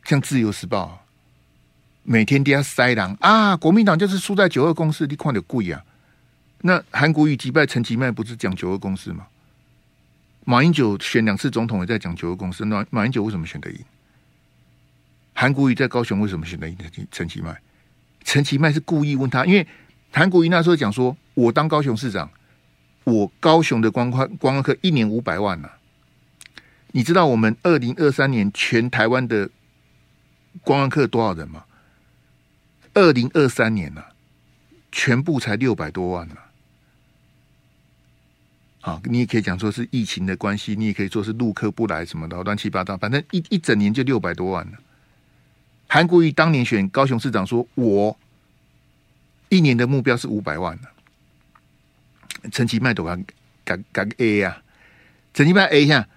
[0.05, 1.01] 像自由时报啊
[2.05, 5.83] 每天都要塞狼啊，国民党就是输在九二共识，你看得贵啊。
[6.61, 9.27] 那韩国瑜击败陈其迈，不是讲九二共识吗？”
[10.49, 13.79] 马英九选两次总统也在讲九二共识，那马英九为什么选得赢？
[15.35, 16.77] 韩国瑜在高雄为什么选得赢
[17.11, 17.61] 陈其迈？
[18.23, 19.67] 陈其迈是故意问他，因为
[20.13, 22.31] 韩国瑜那时候讲说：“我当高雄市长，
[23.05, 25.69] 我高雄的观光观光客一年五百万呢、”
[26.93, 29.51] 你知道我们二零二三年全台湾的
[30.63, 31.65] 观光客多少人吗？
[32.95, 34.09] 二零二三年呢、啊，
[34.91, 36.37] 全部才六百多万呢、
[38.81, 38.99] 啊。
[39.05, 44.79] 你也可以讲说是疫情的关系，你也可以说是陆客不来什么的，乱七八糟，反正一一整年就六百多万了。
[45.87, 48.19] 韩国瑜当年选高雄市长，说我
[49.51, 50.93] 一年的目标是五百万了。
[52.51, 53.25] 陈其迈都敢
[53.65, 54.63] 敢敢 A 呀？
[55.35, 56.09] 陈其迈 A 一下，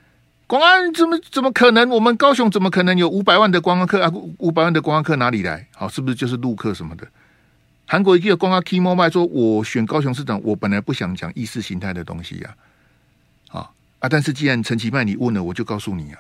[0.48, 1.90] 公安怎么怎么可能？
[1.90, 4.12] 我们高雄怎么可能有五百万的观光客啊？
[4.38, 5.68] 五百万的观光客哪里来？
[5.76, 7.08] 好，是不是就是陆客什么的？
[7.86, 12.56] 韩国一个公开 key mobile 说：“我选高雄市长，我本来不想讲意识形态的东西呀，
[13.50, 14.08] 啊啊！
[14.08, 16.20] 但是既然陈其迈你问了，我就告诉你啊。”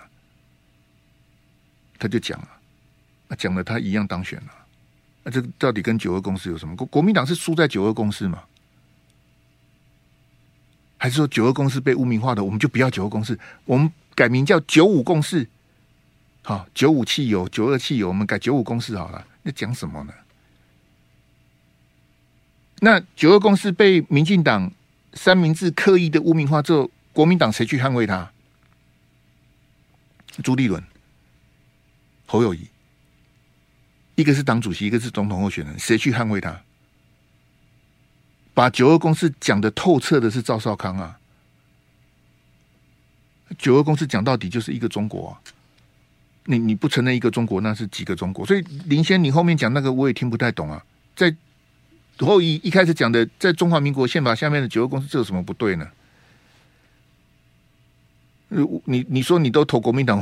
[1.99, 2.47] 他就讲了，
[3.27, 4.51] 那讲了他一样当选了。
[5.23, 6.75] 那这到底跟九二共识有什么？
[6.75, 8.41] 国国民党是输在九二共识吗？
[10.99, 15.47] 还是说九二共识被污名化的，我们就不要九二共识，我们改名叫九五共识？
[16.43, 19.25] 好，九五汽油、九二汽油，我们改九五共识好了。
[19.43, 20.13] 那讲什么呢？
[22.81, 24.71] 那九二共识被民进党
[25.13, 28.31] 三明治刻意的污名化之后，国民党谁去捍卫他？
[30.43, 30.83] 朱立伦、
[32.25, 32.67] 侯友宜，
[34.15, 36.61] 一个是党主席，一个是总统候选人，谁去捍卫他？
[38.59, 41.17] 把九二共识讲得透彻的是赵少康啊！
[43.57, 45.39] 九二共识讲到底就是一个中国啊！
[46.43, 48.45] 你你不承认一个中国，那是几个中国？
[48.45, 50.83] 所以林先，你后面讲那个我也听不太懂啊。
[51.15, 51.33] 在
[52.17, 55.87] 后一一开始讲的，在中华民国宪法下面的九二共识，这有什么不对呢？
[58.83, 60.21] 你你说你都投国民党，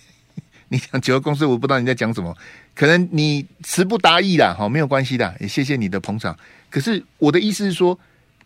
[0.68, 2.34] 你讲九二共识，我不知道你在讲什么，
[2.74, 6.34] 可能你词不达意啦，好，没有关系的，也谢谢你的捧场。
[6.76, 7.98] 可是我的意思是说，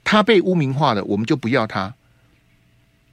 [0.05, 1.93] 他被污名化了，我们就不要他。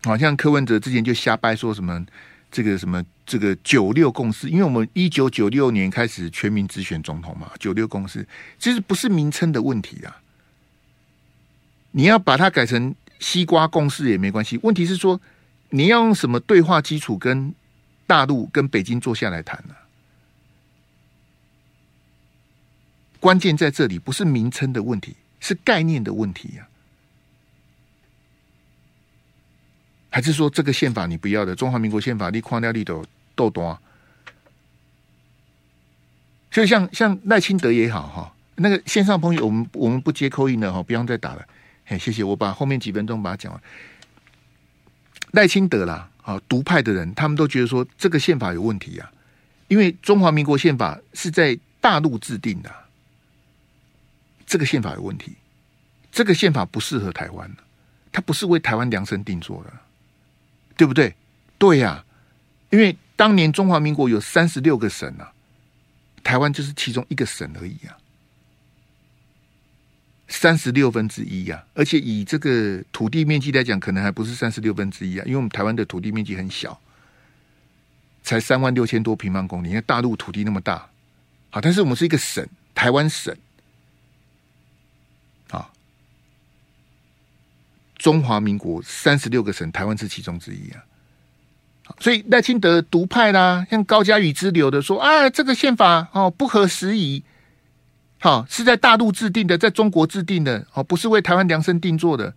[0.03, 2.05] 好像柯文哲之前就瞎掰说什么
[2.51, 8.27] 这个什么这个九六共识，因为我们一九九六年开始全民直选总统嘛，九六共识
[8.59, 10.21] 其实不是名称的问题啊。
[11.93, 15.19] 你要把它改成西瓜共识也没关系，问题是说。
[15.69, 17.53] 你要用什么对话基础跟
[18.05, 19.75] 大陆、跟北京坐下来谈呢？
[23.27, 26.65] 关键在这里，不是名称的问题，是概念的问题呀。
[30.09, 31.53] 还是说这个宪法你不要的？
[31.53, 33.03] 中华民国宪法你框掉里头
[33.35, 33.77] 豆多。
[36.51, 41.45] 所以像像赖清德也好哈，那个线上朋友，我们我们不接扣音了哈，不用再打了。
[41.83, 43.61] 嘿，谢谢，我把后面几分钟把它讲完。
[45.31, 49.11] 赖清德啦，啊，独派的人，他们都觉得说这个宪法有问题呀，
[49.67, 52.73] 因为中华民国宪法是在大陆制定的，
[54.47, 55.35] 这个宪法有问题，
[56.11, 57.51] 这个宪法不适合台湾，
[58.11, 59.71] 它不是为台湾量身定做的，
[60.75, 61.13] 对不对？
[61.59, 62.03] 对呀，
[62.71, 65.33] 因为当年中华民国有三十六个省啊，
[66.23, 67.97] 台湾就是其中一个省而已啊。
[70.29, 76.77] 三十六分之一呀，而且以这个土地面积来讲，可能还不是三十六分之一啊，因为我们台湾的土地面积很小，
[78.23, 80.89] 才三万六千多平方公里，因为大陆土地那么大，
[81.49, 83.35] 好，但是我们是一个省，台湾省，
[87.97, 90.83] 中华民国三十六个省，台湾是其中之一啊，
[91.99, 97.23] 所以赖清德独派啦，像高嘉瑜之流的说啊，这个宪法哦不合时宜。
[98.19, 102.33] 好，是在大陆制定的，在中国制定的，哦，不是为台湾量身定做的，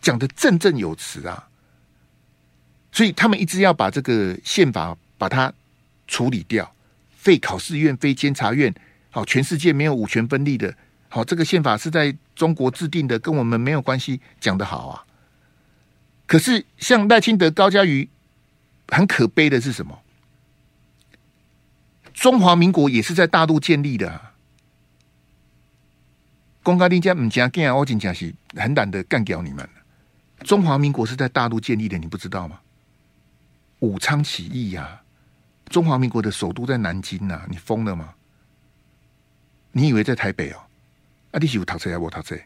[0.00, 1.48] 讲的振振有词啊。
[2.92, 5.50] 所以他们一直要把这个宪法把它
[6.06, 6.74] 处理掉，
[7.16, 8.72] 废考试院、非监察院，
[9.10, 10.74] 好，全世界没有五权分立的，
[11.14, 15.06] 好，这个宪法是在中国制定的，跟我们没有关系，讲得好啊。
[16.26, 18.08] 可是像赖清德、高嘉瑜，
[18.88, 19.96] 很可悲的是什么？
[22.12, 24.34] 中华民国也是在大陆建立的啊。
[26.64, 27.72] 公开定价唔加干！
[27.76, 29.68] 我真正是很懒得干掉你们。
[30.40, 32.58] 中华民国是在大陆建立的，你不知道吗？
[33.78, 35.00] 武昌起义呀、
[35.66, 38.14] 中华民国的首都在南京呐、啊，你疯了吗？
[39.70, 40.58] 你以为在台北哦？
[41.34, 42.38] 啊，你是有读册还是无读册？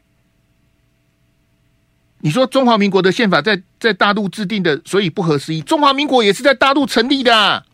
[2.20, 5.60] 你说中华民国的宪法在在大陆制定的，所以不合时宜。
[5.60, 7.66] 中华民国也是在大陆成立的、啊，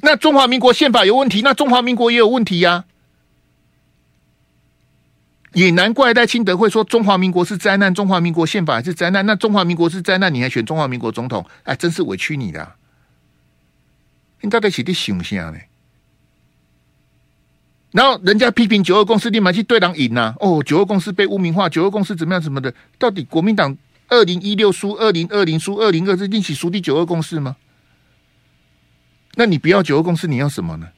[0.00, 2.86] 那中华民国宪法有问题，那中华民国也有问题呀、
[5.52, 9.24] 也难怪戴清德会说中华民国是灾难，中华民国宪法是灾难。
[9.24, 11.46] 那中华民国是灾难，你还选中华民国总统？
[11.62, 12.74] 哎，真是委屈你了。
[14.40, 15.58] 你到底是在想啥呢？
[17.90, 20.34] 然后人家批评九二共识立马去对党赢呐。
[20.40, 22.74] 哦，九二共识被污名化，九二共识怎么样怎么的？
[22.98, 23.76] 到底国民党
[24.08, 27.56] 二零一六输二零二零输二零二是一起输第九二共识吗？
[29.34, 30.88] 那你不要九二共识，你要什么呢？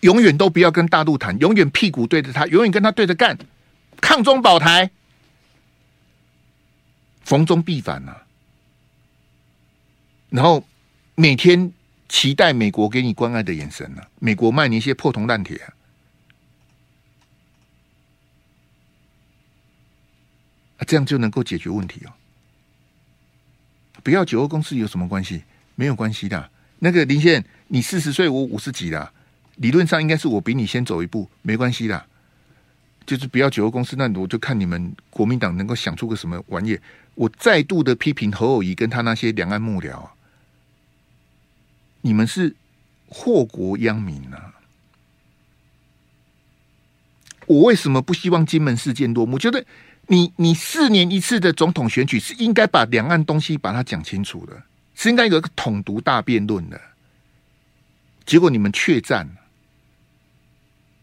[0.00, 3.38] 永远都不要跟大陆谈，永远屁股对着他，永远跟他对着干，
[4.00, 4.90] 抗中保台，
[7.22, 8.22] 逢中必反呐、啊。
[10.30, 10.66] 然后
[11.14, 11.72] 每天
[12.08, 15.74] 期待美国给你关爱的眼神呢、美国卖你一些破铜烂铁啊，
[20.78, 22.12] 啊，这样就能够解决问题哦。
[24.02, 25.42] 不要九二共识有什么关系？
[25.74, 26.50] 没有关系的。
[26.78, 29.12] 那个林先，你四十岁，我五十几了。
[29.56, 32.06] 理论上应该是我比你先走一步，没关系的。
[33.04, 36.78] 就是不要九二共识，那我就看你们国民党能够想出个什么玩意。
[37.14, 40.08] 我再度的批评侯友宜跟他那些两岸幕僚，
[42.06, 42.54] 你们是
[43.08, 44.54] 祸国殃民啊！
[47.46, 49.36] 我为什么不希望金门事件落幕？
[49.36, 49.66] 觉得
[50.06, 54.62] 你你四年一次的总统选举是应该把两岸东西把它讲清楚的，
[54.94, 56.80] 是应该有个统独大辩论的。
[58.24, 59.28] 结果你们怯战，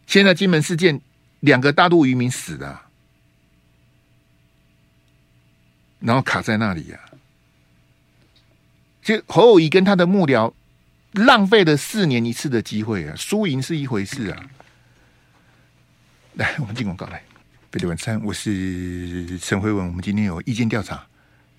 [0.06, 0.98] 现在金门事件
[1.40, 2.86] 两个大陆渔民死了，
[6.00, 7.12] 然后卡在那里呀、啊。
[9.02, 10.54] 就侯友宜跟他的幕僚
[11.14, 14.50] 浪费了四年一次的机会啊，输赢是一回事啊。
[16.34, 17.22] 来，我们进广告来。
[17.70, 19.86] 贝蒂晚餐，我是陈辉文。
[19.86, 21.06] 我们今天有意见调查，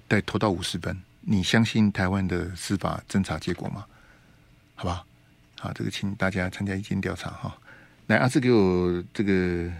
[0.09, 1.01] 带投到五十分。
[1.21, 3.85] 你相信台湾的司法侦查结果吗？
[4.75, 5.05] 好吧，
[5.57, 7.57] 好，这个请大家参加意见调查哈。
[8.07, 9.71] 来，阿志给我这个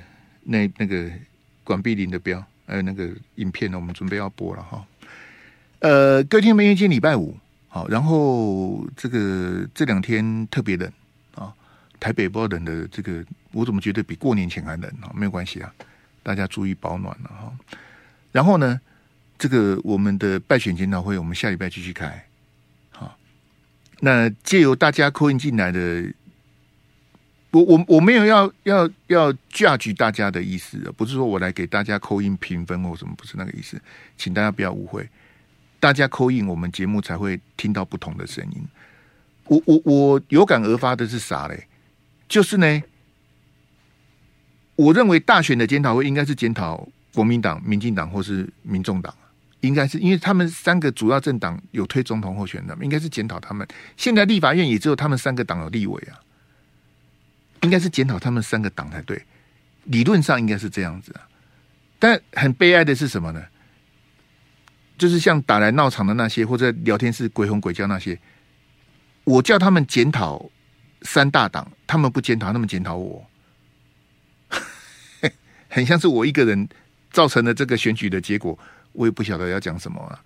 [0.44, 1.12] 那那个
[1.66, 4.88] 管碧玲的标，还有那个影片呢，我们准备要播了哈。
[5.80, 7.38] 呃，各位听众们，今天礼拜五，
[7.76, 10.90] 好，然后这个这两天特别冷
[11.34, 11.54] 啊。
[12.00, 15.12] 台北不冷的这个，我怎么觉得比过年前还冷啊？
[15.14, 15.74] 没有关系啊，
[16.24, 17.54] 大家注意保暖了哈。
[18.32, 18.80] 然后呢，
[19.38, 22.26] 这个我们的败选检讨会，我们下礼拜继续开。
[22.92, 23.18] 好，
[24.00, 26.14] 那借由大家 call in 进来的，
[27.52, 33.78] 我我我没有要要要架局大家的意思，不是说我来给大家 call in 评分或什么，不是那个意思，
[34.16, 35.06] 请大家不要误会。
[35.86, 38.68] 大家扣印我们节目才会听到不同的声音。
[39.44, 41.68] 我我我有感而发的是啥嘞？
[42.28, 42.82] 就是呢，
[44.76, 49.14] 我认为大选的检讨会应该是检讨国民党、民进党或是民众党，
[49.60, 53.68] 应该是因为他们三个主要政党有推总统候选的，应该是检讨他们。
[53.96, 56.18] 现在立法院也只有他们三个党有立委啊，
[57.62, 59.24] 应该是检讨他们三个党才对。
[59.84, 61.30] 理论上应该是这样子啊，
[62.00, 63.46] 但很悲哀的是什么呢？
[64.98, 68.20] 就是像打来闹场的那些，或者聊天室鬼吼鬼叫那些，
[69.24, 70.50] 我叫他们检讨。
[71.02, 73.24] 三大党，他们不检讨，他们检讨我，
[75.70, 76.68] 很像是我一个人
[77.12, 78.58] 造成的这个选举的结果，
[78.92, 80.20] 我也不晓得要讲什么啊。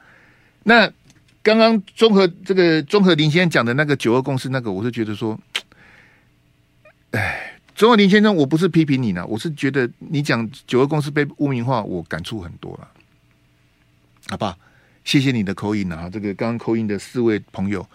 [0.63, 0.89] 那
[1.43, 5.37] 刚刚综合这个综合林先生讲的那个九二共识，那个我是觉得说，
[7.11, 12.89] 哎，综合林先生，我不是批评你呢，我是觉得你讲九二共识被污名化，我感触很多了，
[14.29, 14.57] 好不好？
[15.03, 17.85] 谢谢你的口音啊，这个刚刚口音的四位朋友，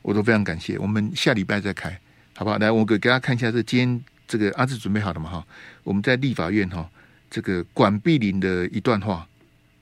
[0.00, 0.78] 我都非常感谢。
[0.78, 1.96] 我们下礼拜再开。
[2.34, 2.56] 好不好？
[2.56, 5.28] 来，我给给大家看一下，这今天这个阿志准备好了嘛？
[5.28, 5.46] 哈，
[5.84, 6.88] 我们在立法院哈，
[7.30, 9.28] 这个管碧玲的一段话，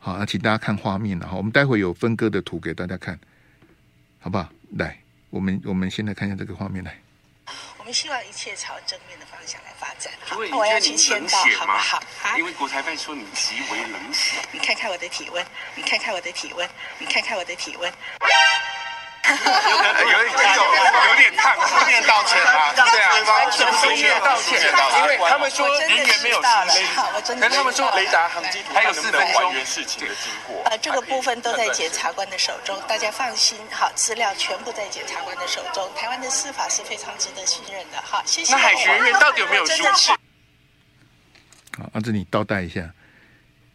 [0.00, 1.36] 好，那请大家看画面了哈。
[1.36, 3.16] 我们待会有分割的图给大家看，
[4.18, 4.52] 好不好？
[4.72, 4.98] 来，
[5.30, 6.98] 我们我们现在看一下这个画面来。
[7.92, 10.12] 希望一切朝正面的方向来发展。
[10.24, 12.02] 好，我要去签到，好不好？
[12.20, 12.38] 好。
[12.38, 14.36] 因为国台办说你极为冷血。
[14.52, 17.92] 你看看我的体温，你看看我的体温，你看看我的体温。
[19.30, 20.60] 有有有
[21.08, 22.72] 有点烫，顺便道歉啊！
[22.74, 24.60] 对啊，顺便道歉，
[24.98, 26.66] 因为他们说人员没有雷达，
[27.40, 30.62] 跟他们说雷达航机还有四分钟还原事情的经过。
[30.64, 33.58] 呃，这个部分都在检察官的手中，大家放心。
[33.70, 35.88] 好，资料全部在检察官的手中。
[35.94, 38.02] 台湾的司法是非常值得信任的。
[38.02, 38.52] 好，谢谢。
[38.52, 40.10] 那海学院到底有没有输气？
[41.78, 42.90] 好，阿志，你倒带一下，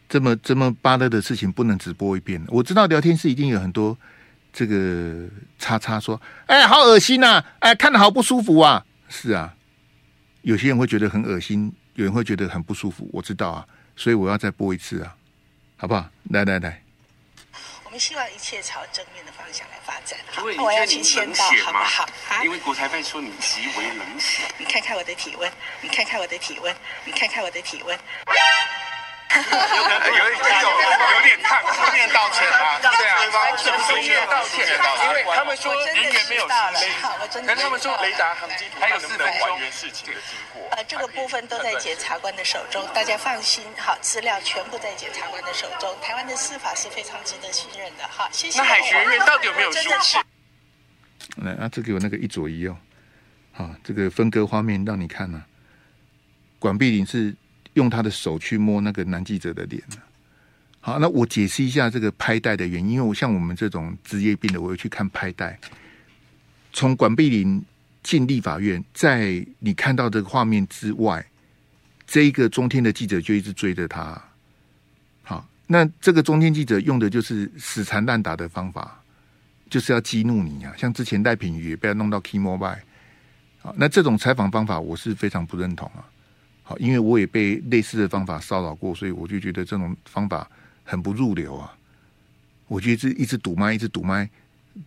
[0.09, 2.43] 这么这么巴勒的事情不能只播一遍。
[2.49, 3.97] 我知道聊天室一定有很多。
[4.57, 5.27] 这个
[5.59, 7.45] 叉叉说：“哎，好恶心呐、啊！
[7.59, 8.85] 哎，看的好不舒服啊！
[9.09, 9.53] 是啊，
[10.43, 13.09] 有些人会觉得很恶心，有人会觉得很不舒服。
[13.11, 15.13] 我知道啊，所以我要再播一次啊，
[15.75, 16.09] 好不好？
[16.29, 16.81] 来来来，
[17.83, 20.17] 我们希望一切朝正面的方向来发展。
[20.31, 22.07] 好，我要去签到，好不好？
[22.25, 24.43] 好，因为国台办说你极为冷血。
[24.57, 27.99] 你看看我的体温，你看看我的体温，你看看我的体温。”
[29.33, 30.67] 有有有
[31.15, 32.79] 有点烫，顺便道歉啊！
[32.79, 34.65] 对啊，顺便道歉，
[35.07, 36.71] 因为他们说人员没有雷达，
[37.45, 40.69] 跟他们说雷达航机还有四分钟还原事情的经过。
[40.77, 43.65] 呃，这个部分都在检察官的手中，大家放心。
[43.77, 45.93] 好，资料全部在检察官的手中。
[46.01, 48.07] 台湾的司法是非常值得信任的。
[48.07, 48.59] 好，谢谢。
[48.59, 50.17] 那海学院到底有没有输气？
[51.37, 52.75] 来啊，这个有那个一左一右，
[53.51, 56.59] 好，这个分割画面让你看呢、啊。
[56.59, 57.35] 管碧玲是。
[57.75, 59.81] 用他的手去摸那个男记者的脸。
[60.81, 65.57] 好，那我解释一下这个拍带的原因，因为我像我们这种职业病的，我会去看拍带。
[66.73, 67.63] 从管碧玲
[68.03, 71.25] 进立法院，在你看到这个画面之外，
[72.05, 74.21] 这一个中天的记者就一直追着他。
[75.23, 79.01] 好，那这个中天记者用的就是死缠烂打的方法，
[79.71, 80.71] 就是要激怒你啊！
[80.77, 82.77] 像之前赖品妤被他弄到 Key Mobile，。
[83.63, 86.05] 好，那这种采访方法，我是非常不认同啊。
[86.67, 90.49] 好，因为我也被类似的方法骚扰过，所以我就觉得这种方法
[90.83, 91.71] 很不入流啊。
[92.67, 94.27] 我觉得这一直堵麦，一直堵麦，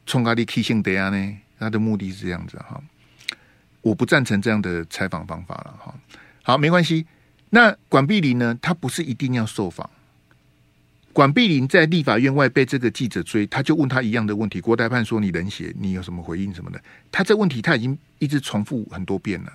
[0.04, 2.82] 冲咖喱 K 性得啊呢，他的目的是这样子哈。
[3.80, 5.94] 我不赞成这样的采访方法了哈。
[6.42, 7.06] 好，没关系。
[7.50, 8.58] 那管碧玲呢？
[8.60, 9.88] 他不是一定要受访。
[11.12, 14.60] 管碧玲在立法院外被这个记者追，他就问他一样的问题。
[14.60, 16.82] 郭台办说你冷血，你有什么回应什么的？
[17.10, 19.52] 他这问题他已经一直重复很多遍了。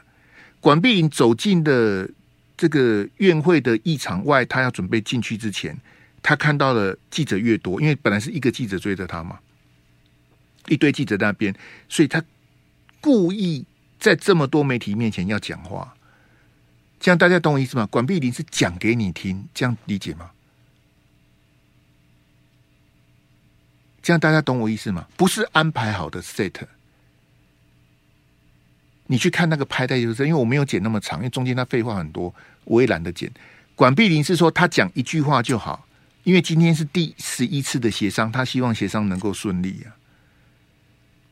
[0.64, 2.10] 管碧玲走进的
[2.56, 5.78] 这个院会的议场外，他要准备进去之前，
[6.22, 9.38] 他看到了记者越多，因为本来是一个记者追着他嘛，
[10.70, 11.54] 一堆记者在那边，
[11.90, 12.24] 所以他
[13.02, 13.66] 故意
[14.00, 15.94] 在这么多媒体面前要讲话。
[16.98, 17.86] 这样大家懂我意思吗？
[17.88, 20.32] 管碧玲是讲给你听，这样理解吗？
[24.02, 25.06] 这样大家懂我意思吗？
[25.18, 26.54] 不是安排好的 set。
[29.08, 32.34] 你去看那个拍带就是，因为我没有剪那么长，因为中间他废话很多，
[32.66, 33.32] 我也懒得剪。
[33.76, 35.88] 管碧玲是说他讲一句话就好，
[36.24, 39.96] 因为今天是第十一次的协商，他希望协商能够顺利啊。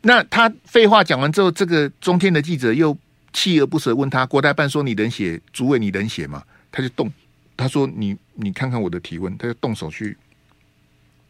[0.01, 2.97] 那他废话讲完之后，这个中天的记者又。
[3.33, 6.43] 锲而不舍问他，国台办说你冷血，主委你冷血吗？
[6.69, 7.09] 他就动，
[7.55, 10.17] 他说你你看看我的提问，他就动手去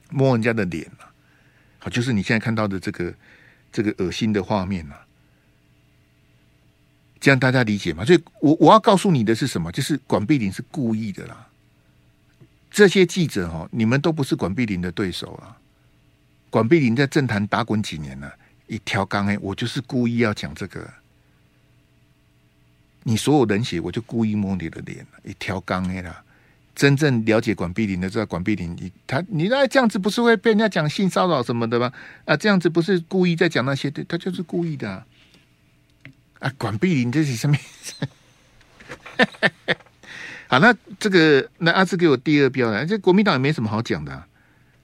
[0.10, 1.08] 摸人家的脸了。
[1.78, 3.14] 好，就是你现在看到的这个
[3.72, 4.96] 这个恶心的画面了。
[7.22, 8.04] 这样大家理解吗？
[8.04, 9.72] 所以我我要告诉你的是什么？
[9.72, 11.48] 就是管碧玲是故意的啦。
[12.72, 15.56] 这些记者哦，你们都不是管碧玲的对手啊。
[16.50, 18.34] 管碧玲在政坛打滚几年了，
[18.68, 20.90] 一条杠哎，我就是故意要讲这个。
[23.04, 26.24] 你所有人血，我就故意摸你的脸，一条杠哎啦！
[26.74, 31.92] 真正了解管碧玲的知道，管碧玲你他你那这样子不是会被人家讲性骚扰什么的吗？
[32.26, 35.06] 啊，这样子不是故意在讲那些的，他就是故意的！
[36.42, 37.56] 啊管碧玲这是什么？
[40.50, 44.28] 好，那这个那阿志给我第二标了，这国民党也没什么好讲的啊！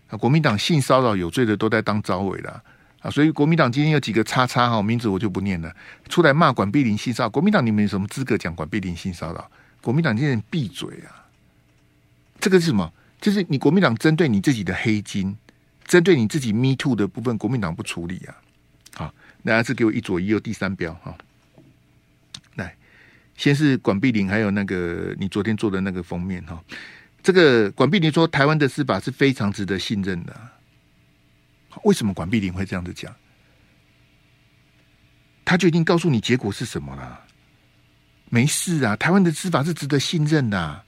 [0.08, 2.64] 啊国民党性骚扰有罪的都在当召委了。
[3.02, 5.76] 啊，所以国民党今天有几个叉叉哈，名字我就不念了，
[6.08, 7.30] 出来骂管碧玲性骚扰。
[7.30, 9.52] 国民党你们有什么资格讲管碧玲性骚扰？
[9.82, 11.26] 国民党今天闭嘴啊！
[12.40, 12.94] 这个是什么？
[13.20, 15.36] 就是你国民党针对你自己的黑金，
[15.86, 18.38] 针对你自己 Me Too 的部分，国民党不处理啊！
[18.96, 21.18] 好，那阿志给我一左一右第三标哈。
[23.38, 26.62] 先是管碧玲，还有那个你昨天做的那个封面哈。
[27.24, 30.36] 这个管碧玲说，台湾的司法是非常值得信任的。
[31.84, 33.16] 为什么管碧玲会这样子讲？
[35.46, 37.22] 他就已经告诉你结果是什么了。
[38.30, 40.84] 没事啊，台湾的司法是值得信任的。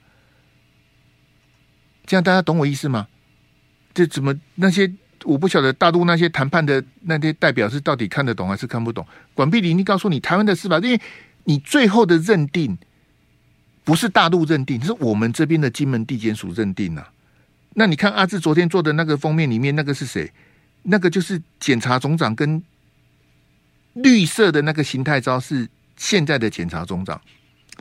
[2.04, 3.06] 这样大家懂我意思吗？
[3.94, 4.92] 这怎么那些
[5.24, 9.06] 我不晓得大陆那些谈判的那些代表是到底看得懂还是看不懂？
[9.34, 11.00] 管碧玲，你告诉你台湾的司法，因为
[11.44, 12.76] 你最后的认定
[13.84, 17.12] 不是大陆认定，是我们这边的金门地检署认定啊。
[17.74, 20.32] 那你看阿志昨天做的那个封面里面那个是谁？
[20.82, 22.62] 那个就是检察总长跟
[23.92, 27.20] 绿色的那个形态招是现在的检察总长，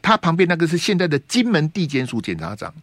[0.01, 2.73] 他旁边那个是现在的金门地检署检察长，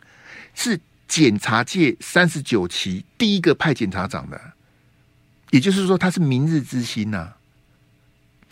[0.55, 4.41] 是检察界三十九期第一个派检察长的，
[5.51, 7.35] 也就是说他是明日之星呐。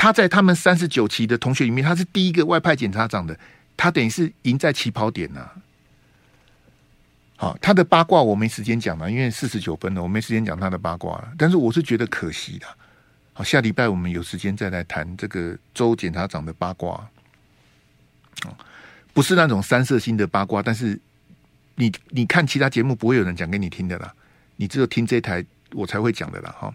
[0.05, 3.35] 他在他们三十九期的同学里面，他是第一个外派检察长的，
[3.75, 5.49] 他等于是赢在起跑点呐。
[7.37, 11.33] 好，他的八卦我没时间讲了，因为四十九分了，我没时间讲他的八卦了。
[11.39, 12.67] 但是我是觉得可惜的。
[13.33, 17.09] 好，下礼拜我们有时间再来谈这个周检察长的八卦。
[19.15, 21.01] 不是那种三色星的八卦，但是
[21.77, 24.13] 你你看其他节目不会有人讲给你听的啦，
[24.57, 25.43] 你只有听这台
[25.73, 26.55] 我才会讲的啦。
[26.61, 26.75] 哈，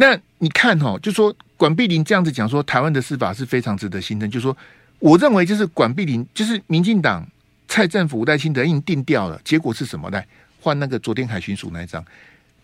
[0.00, 4.30] 那你看哈，就说管碧玲这样子讲说，台湾的司法是非常值得信任。
[4.30, 4.56] 就说
[5.00, 7.26] 我认为就是管碧玲，就是民进党。
[7.70, 10.22] 蔡政府赖清德已经定调了，结果是什么呢？
[10.62, 12.02] 换那个昨天海巡署那一张。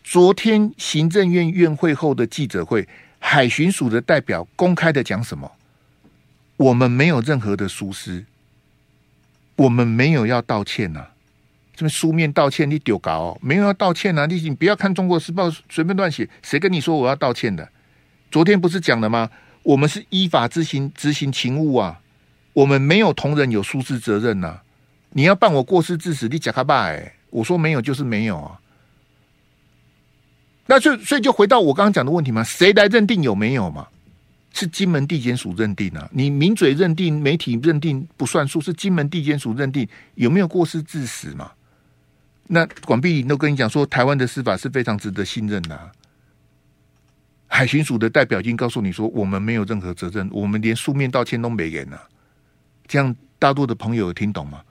[0.03, 5.53] 昨天行政院院会后的记者会，海巡署的代表公开的讲什么？
[6.57, 8.25] 我们没有任何的疏失，
[9.57, 11.09] 我们没有要道歉呐、
[11.75, 14.27] 这边书面道歉你丢搞、哦，没有要道歉呐、啊。
[14.27, 17.69] 你你不要看中国时报随便乱写，谁跟你说我要道歉的？
[18.31, 19.29] 昨天不是讲了吗？
[19.63, 22.01] 我们是依法执行执行勤务啊，
[22.53, 24.63] 我们没有同仁有疏失责任呐、啊。
[25.11, 27.15] 你要办我过失致死，你假卡巴哎！
[27.31, 28.61] 我说没有就是没有啊。
[30.67, 33.87] 那就所以就回到我刚刚讲的问题嘛，谁来认定有没有嘛？
[34.53, 36.09] 是金门地检署认定啊。
[36.13, 41.51] 你名嘴认定、媒体认定不算数，是金门地检署认定有没有过失致死嘛？
[42.47, 45.93] 那管碧都跟你讲说，台湾的司法是非常值得信任的。
[47.47, 52.03] 海巡署的代表已经告诉你说，我们没有任何责任，我们连书面道歉都没人啊。
[52.87, 54.63] 这样大陆的朋友有听懂吗？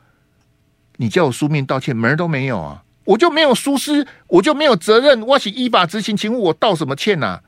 [0.97, 2.83] 你叫我书面道歉，门儿都没有啊！
[3.05, 7.41] 我就没有疏失，我就没有责任，我是依法执行请问，我道什么歉呐、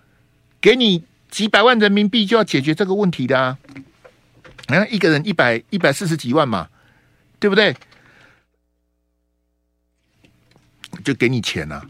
[0.59, 3.57] 给你几百万人民币就要解决这个问题的啊！
[4.67, 6.67] 好像一个人一百一百四十几万嘛，
[7.39, 7.75] 对不对？
[11.05, 11.85] 就给你钱呐、啊，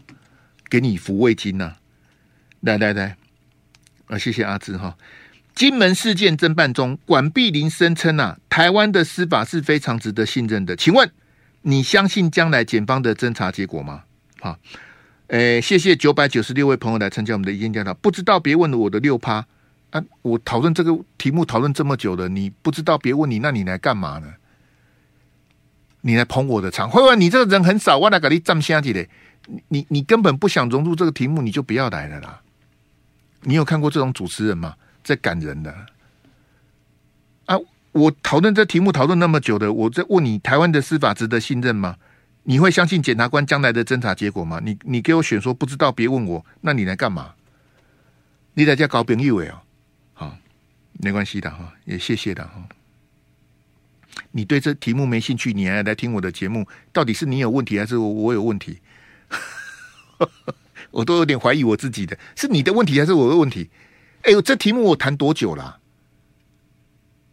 [0.68, 1.76] 给你抚慰金呐、啊！
[2.60, 3.16] 来来来，
[4.08, 4.96] 啊，谢谢阿志哈。
[5.54, 10.76] 金门事件侦办中，管碧玲声称啊，台湾的司法是非常值得信任的。
[10.76, 11.10] 请问
[11.62, 14.02] 你相信将来检方的侦查结果吗？
[14.40, 14.58] 好。
[15.28, 17.92] 诶，谢谢九百九十六位朋友来参加我们的意见调查。
[17.94, 19.44] 不知道别问了我的六趴
[19.90, 20.00] 啊！
[20.22, 24.32] 我讨论这个题目讨论这么久了，你不知道别问你，那你来干嘛呢？
[26.06, 26.88] 你来捧我的场？
[26.88, 29.04] 会会你这个人很少，我来给你站下去的。
[29.66, 32.40] 你你根本不想融入这个题目，你就不要来了啦。
[33.42, 34.76] 你有看过这种主持人吗？
[35.02, 35.74] 在感人的
[37.46, 37.56] 啊！
[37.90, 41.96] 我讨论这题目讨论那么久的，我在问你，台湾的司法值得信任吗？
[42.44, 44.60] 你会相信检察官将来的侦查结果吗？
[44.62, 47.34] 你你给我选说不知道，别问我，那你来干嘛？
[48.54, 49.58] 你在家搞朋友哎哦，
[50.14, 50.36] 好，
[50.92, 52.62] 没关系的哈，也谢谢的哈。
[54.36, 58.78] 你对这题目没兴趣，你还来听我的节目，到底是你有问题还是我有问题？
[60.92, 63.70] 我都有点怀疑我自己的，是你的问题还是我的问题？
[64.22, 65.80] 哎呦，这题目我谈多久了？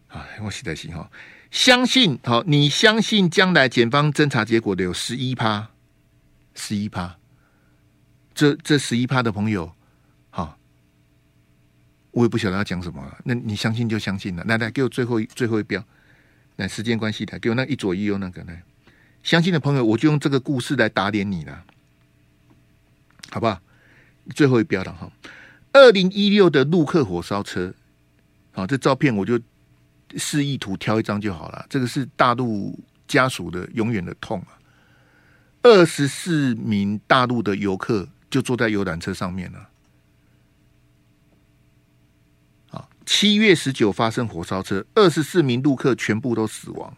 [0.08, 1.12] 啊，我实在是哈。
[1.52, 5.70] 相信好，你相信将来检方侦查结果的有十一趴，
[6.56, 7.18] 十一趴，
[8.34, 9.72] 这这十一趴的朋友，
[10.32, 10.58] 好，
[12.12, 13.18] 我也不晓得要讲什么了。
[13.24, 14.44] 那你相信就相信了。
[14.46, 15.84] 来来，给我最后最后一标，
[16.56, 18.64] 那时间关系的，给我那一左一右那个来。
[19.24, 21.64] 相信的朋友，我就用这个故事来打脸你了，
[23.30, 23.62] 好不好？
[24.36, 25.12] 最后一标了哈。
[25.72, 27.74] 二零一六的陆客火烧车，
[28.52, 29.40] 好，这照片我就。
[30.16, 34.54] 示意图挑一张就好了，这个是大陆家属的永远的痛啊！
[35.64, 39.70] 二十四名大陆的游客就坐在游览车上面了。
[43.06, 46.96] 七月十九发生火烧车，二十四名陆客全部都死亡，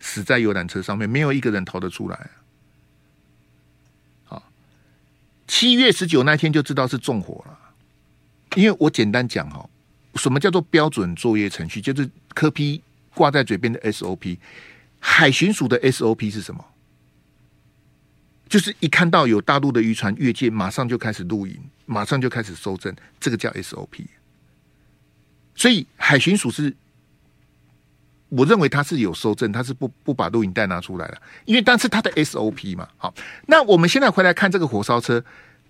[0.00, 2.30] 死在游览车上面，没有一个人逃得出来。
[4.28, 4.42] 啊，
[5.46, 7.58] 七月十九那天就知道是纵火了，
[8.56, 9.68] 因为我简单讲哈。
[10.14, 11.80] 什么叫做标准作业程序？
[11.80, 12.82] 就是柯 P
[13.14, 14.36] 挂在嘴边的 SOP。
[14.98, 16.64] 海巡署的 SOP 是什么？
[18.48, 24.06] 就是一看到有大陆的渔船越界，马上就开始录影，马上就开始搜证，这个叫 SOP。
[25.58, 26.74] 所以海巡署是，
[28.28, 32.88] 我认为他是有搜证，他是不不把录影带拿出来了，因为但是他的 SOP 嘛。
[32.96, 33.12] 好，
[33.46, 35.24] 那我们现在回来看这个火烧车，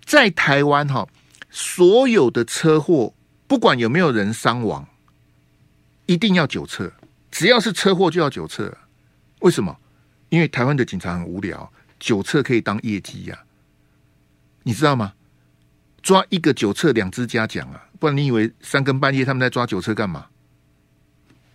[0.05, 1.07] 在台湾哈，
[1.49, 3.13] 所有的车祸。
[3.47, 4.87] 不管有没有人伤亡，
[6.05, 6.93] 一定要酒测。
[7.31, 8.77] 只要是车祸就要酒测。
[9.39, 9.75] 为什么？
[10.29, 13.39] 因为台湾的警察很无聊，酒测可以当业绩呀。
[14.61, 15.13] 你知道吗？
[16.09, 17.85] 抓一个酒测两支嘉奖啊！
[17.99, 20.25] 不然你以为三更半夜他们在抓酒测干嘛？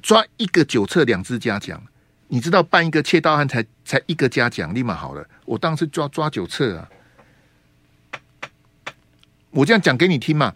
[0.00, 1.82] 抓一个酒测两支嘉奖，
[2.28, 5.28] 你知道办一个窃盗案才才一个嘉奖，立马好了。
[5.44, 6.88] 我当时抓抓酒测啊！
[9.50, 10.54] 我这样讲给你听嘛。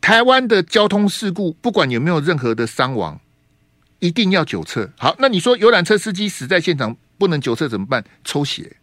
[0.00, 3.20] 台湾的交通事故，不管有没有任何的伤亡，
[4.00, 4.90] 一定要酒测。
[4.98, 8.04] 好，那你说游览车司机死在现场不能酒测怎么办？
[8.24, 8.78] 抽血，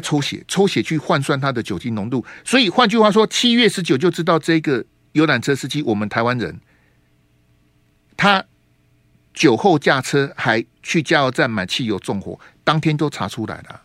[0.00, 2.24] 抽血，抽血去换算他的酒精浓度。
[2.44, 6.60] 所以换句话说，七月十九就知道这个游览车司机，我们台湾人，
[8.16, 8.44] 他
[9.34, 13.82] 酒后驾车还去加油站买汽油纵火，当天都查出来了。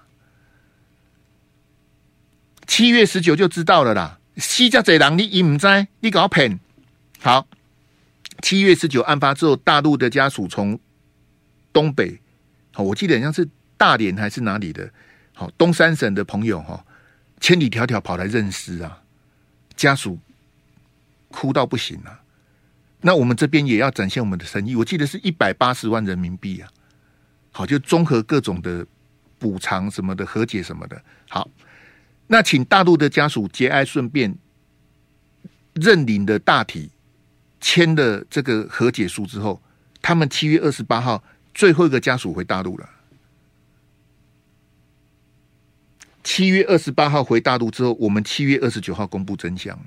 [2.67, 4.19] 七月十九就知道了啦。
[4.37, 6.57] 西家贼狼，你一唔知，你搞骗。
[7.19, 7.45] 好，
[8.41, 10.79] 七月十九案发之后，大陆的家属从
[11.73, 12.19] 东北，
[12.71, 14.89] 好，我记得好像是大连还是哪里的，
[15.41, 16.85] 好，东三省的朋友哈，
[17.39, 19.01] 千里迢迢跑来认尸啊，
[19.75, 20.19] 家属
[21.29, 22.21] 哭到不行啊。
[22.99, 26.69] 那我们这边也要展现我们的诚意，我记得是一百八十万人民币啊，
[27.51, 28.85] 好，就综合各种的
[29.39, 31.49] 补偿什么的，和解什么的，好。
[32.27, 34.35] 那请大陆的家属节哀顺变，
[35.73, 36.91] 认领的大体，
[37.59, 39.59] 签了这个和解书之后，
[40.03, 42.87] 他们七月二十八号最后一个家属回大陆了。
[46.33, 49.85] 七月二十八号回大陆之后，我们七月二十九号公布真相了。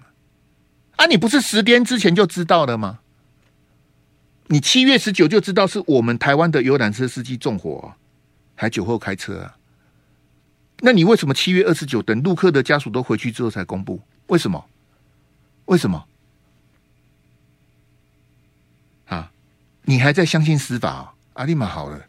[0.97, 2.99] 啊，你不是十天之前就知道了吗？
[4.49, 7.95] 你七月十九就知道是我们台湾的游览车司机纵火，
[8.55, 9.57] 还酒后开车啊？
[10.81, 14.03] 那你为什么七月二十九等陆客的家属都回去之后才公布？
[14.27, 14.63] 为什么？
[15.65, 16.05] 为什么？
[19.07, 19.33] 啊！
[19.85, 21.15] 你还在相信司法啊？
[21.33, 22.05] 阿立马好了，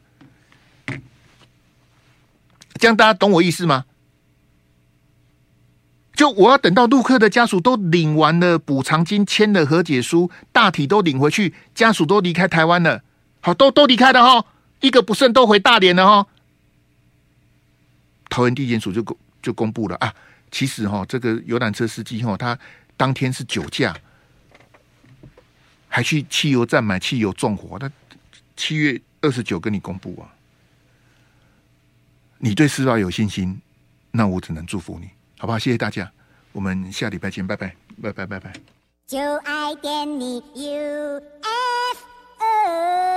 [2.73, 3.85] 这样大家懂我意思吗？
[6.15, 13.03] 就我要等到陆客的家属都领完了补偿金，签了和解书，大体都领回去，家属都离开台湾了，
[13.41, 14.47] 好，都都离开了哈，
[14.79, 16.27] 一个不剩都回大连了哈。
[18.29, 20.13] 桃园地检署就公就公布了啊，
[20.49, 22.57] 其实哈，这个游览车司机哈，他
[22.95, 23.95] 当天是酒驾，
[25.89, 27.91] 还去汽油站买汽油纵火，他
[28.55, 30.31] 七月二十九跟你公布啊。
[32.37, 33.59] 你对司法有信心，
[34.11, 35.59] 那我只能祝福你，好不好？
[35.59, 36.11] 谢谢大家。
[36.51, 38.53] 我们下礼拜见，拜拜，拜拜，拜拜。
[39.05, 41.99] 就爱点你，U F
[42.39, 43.14] U。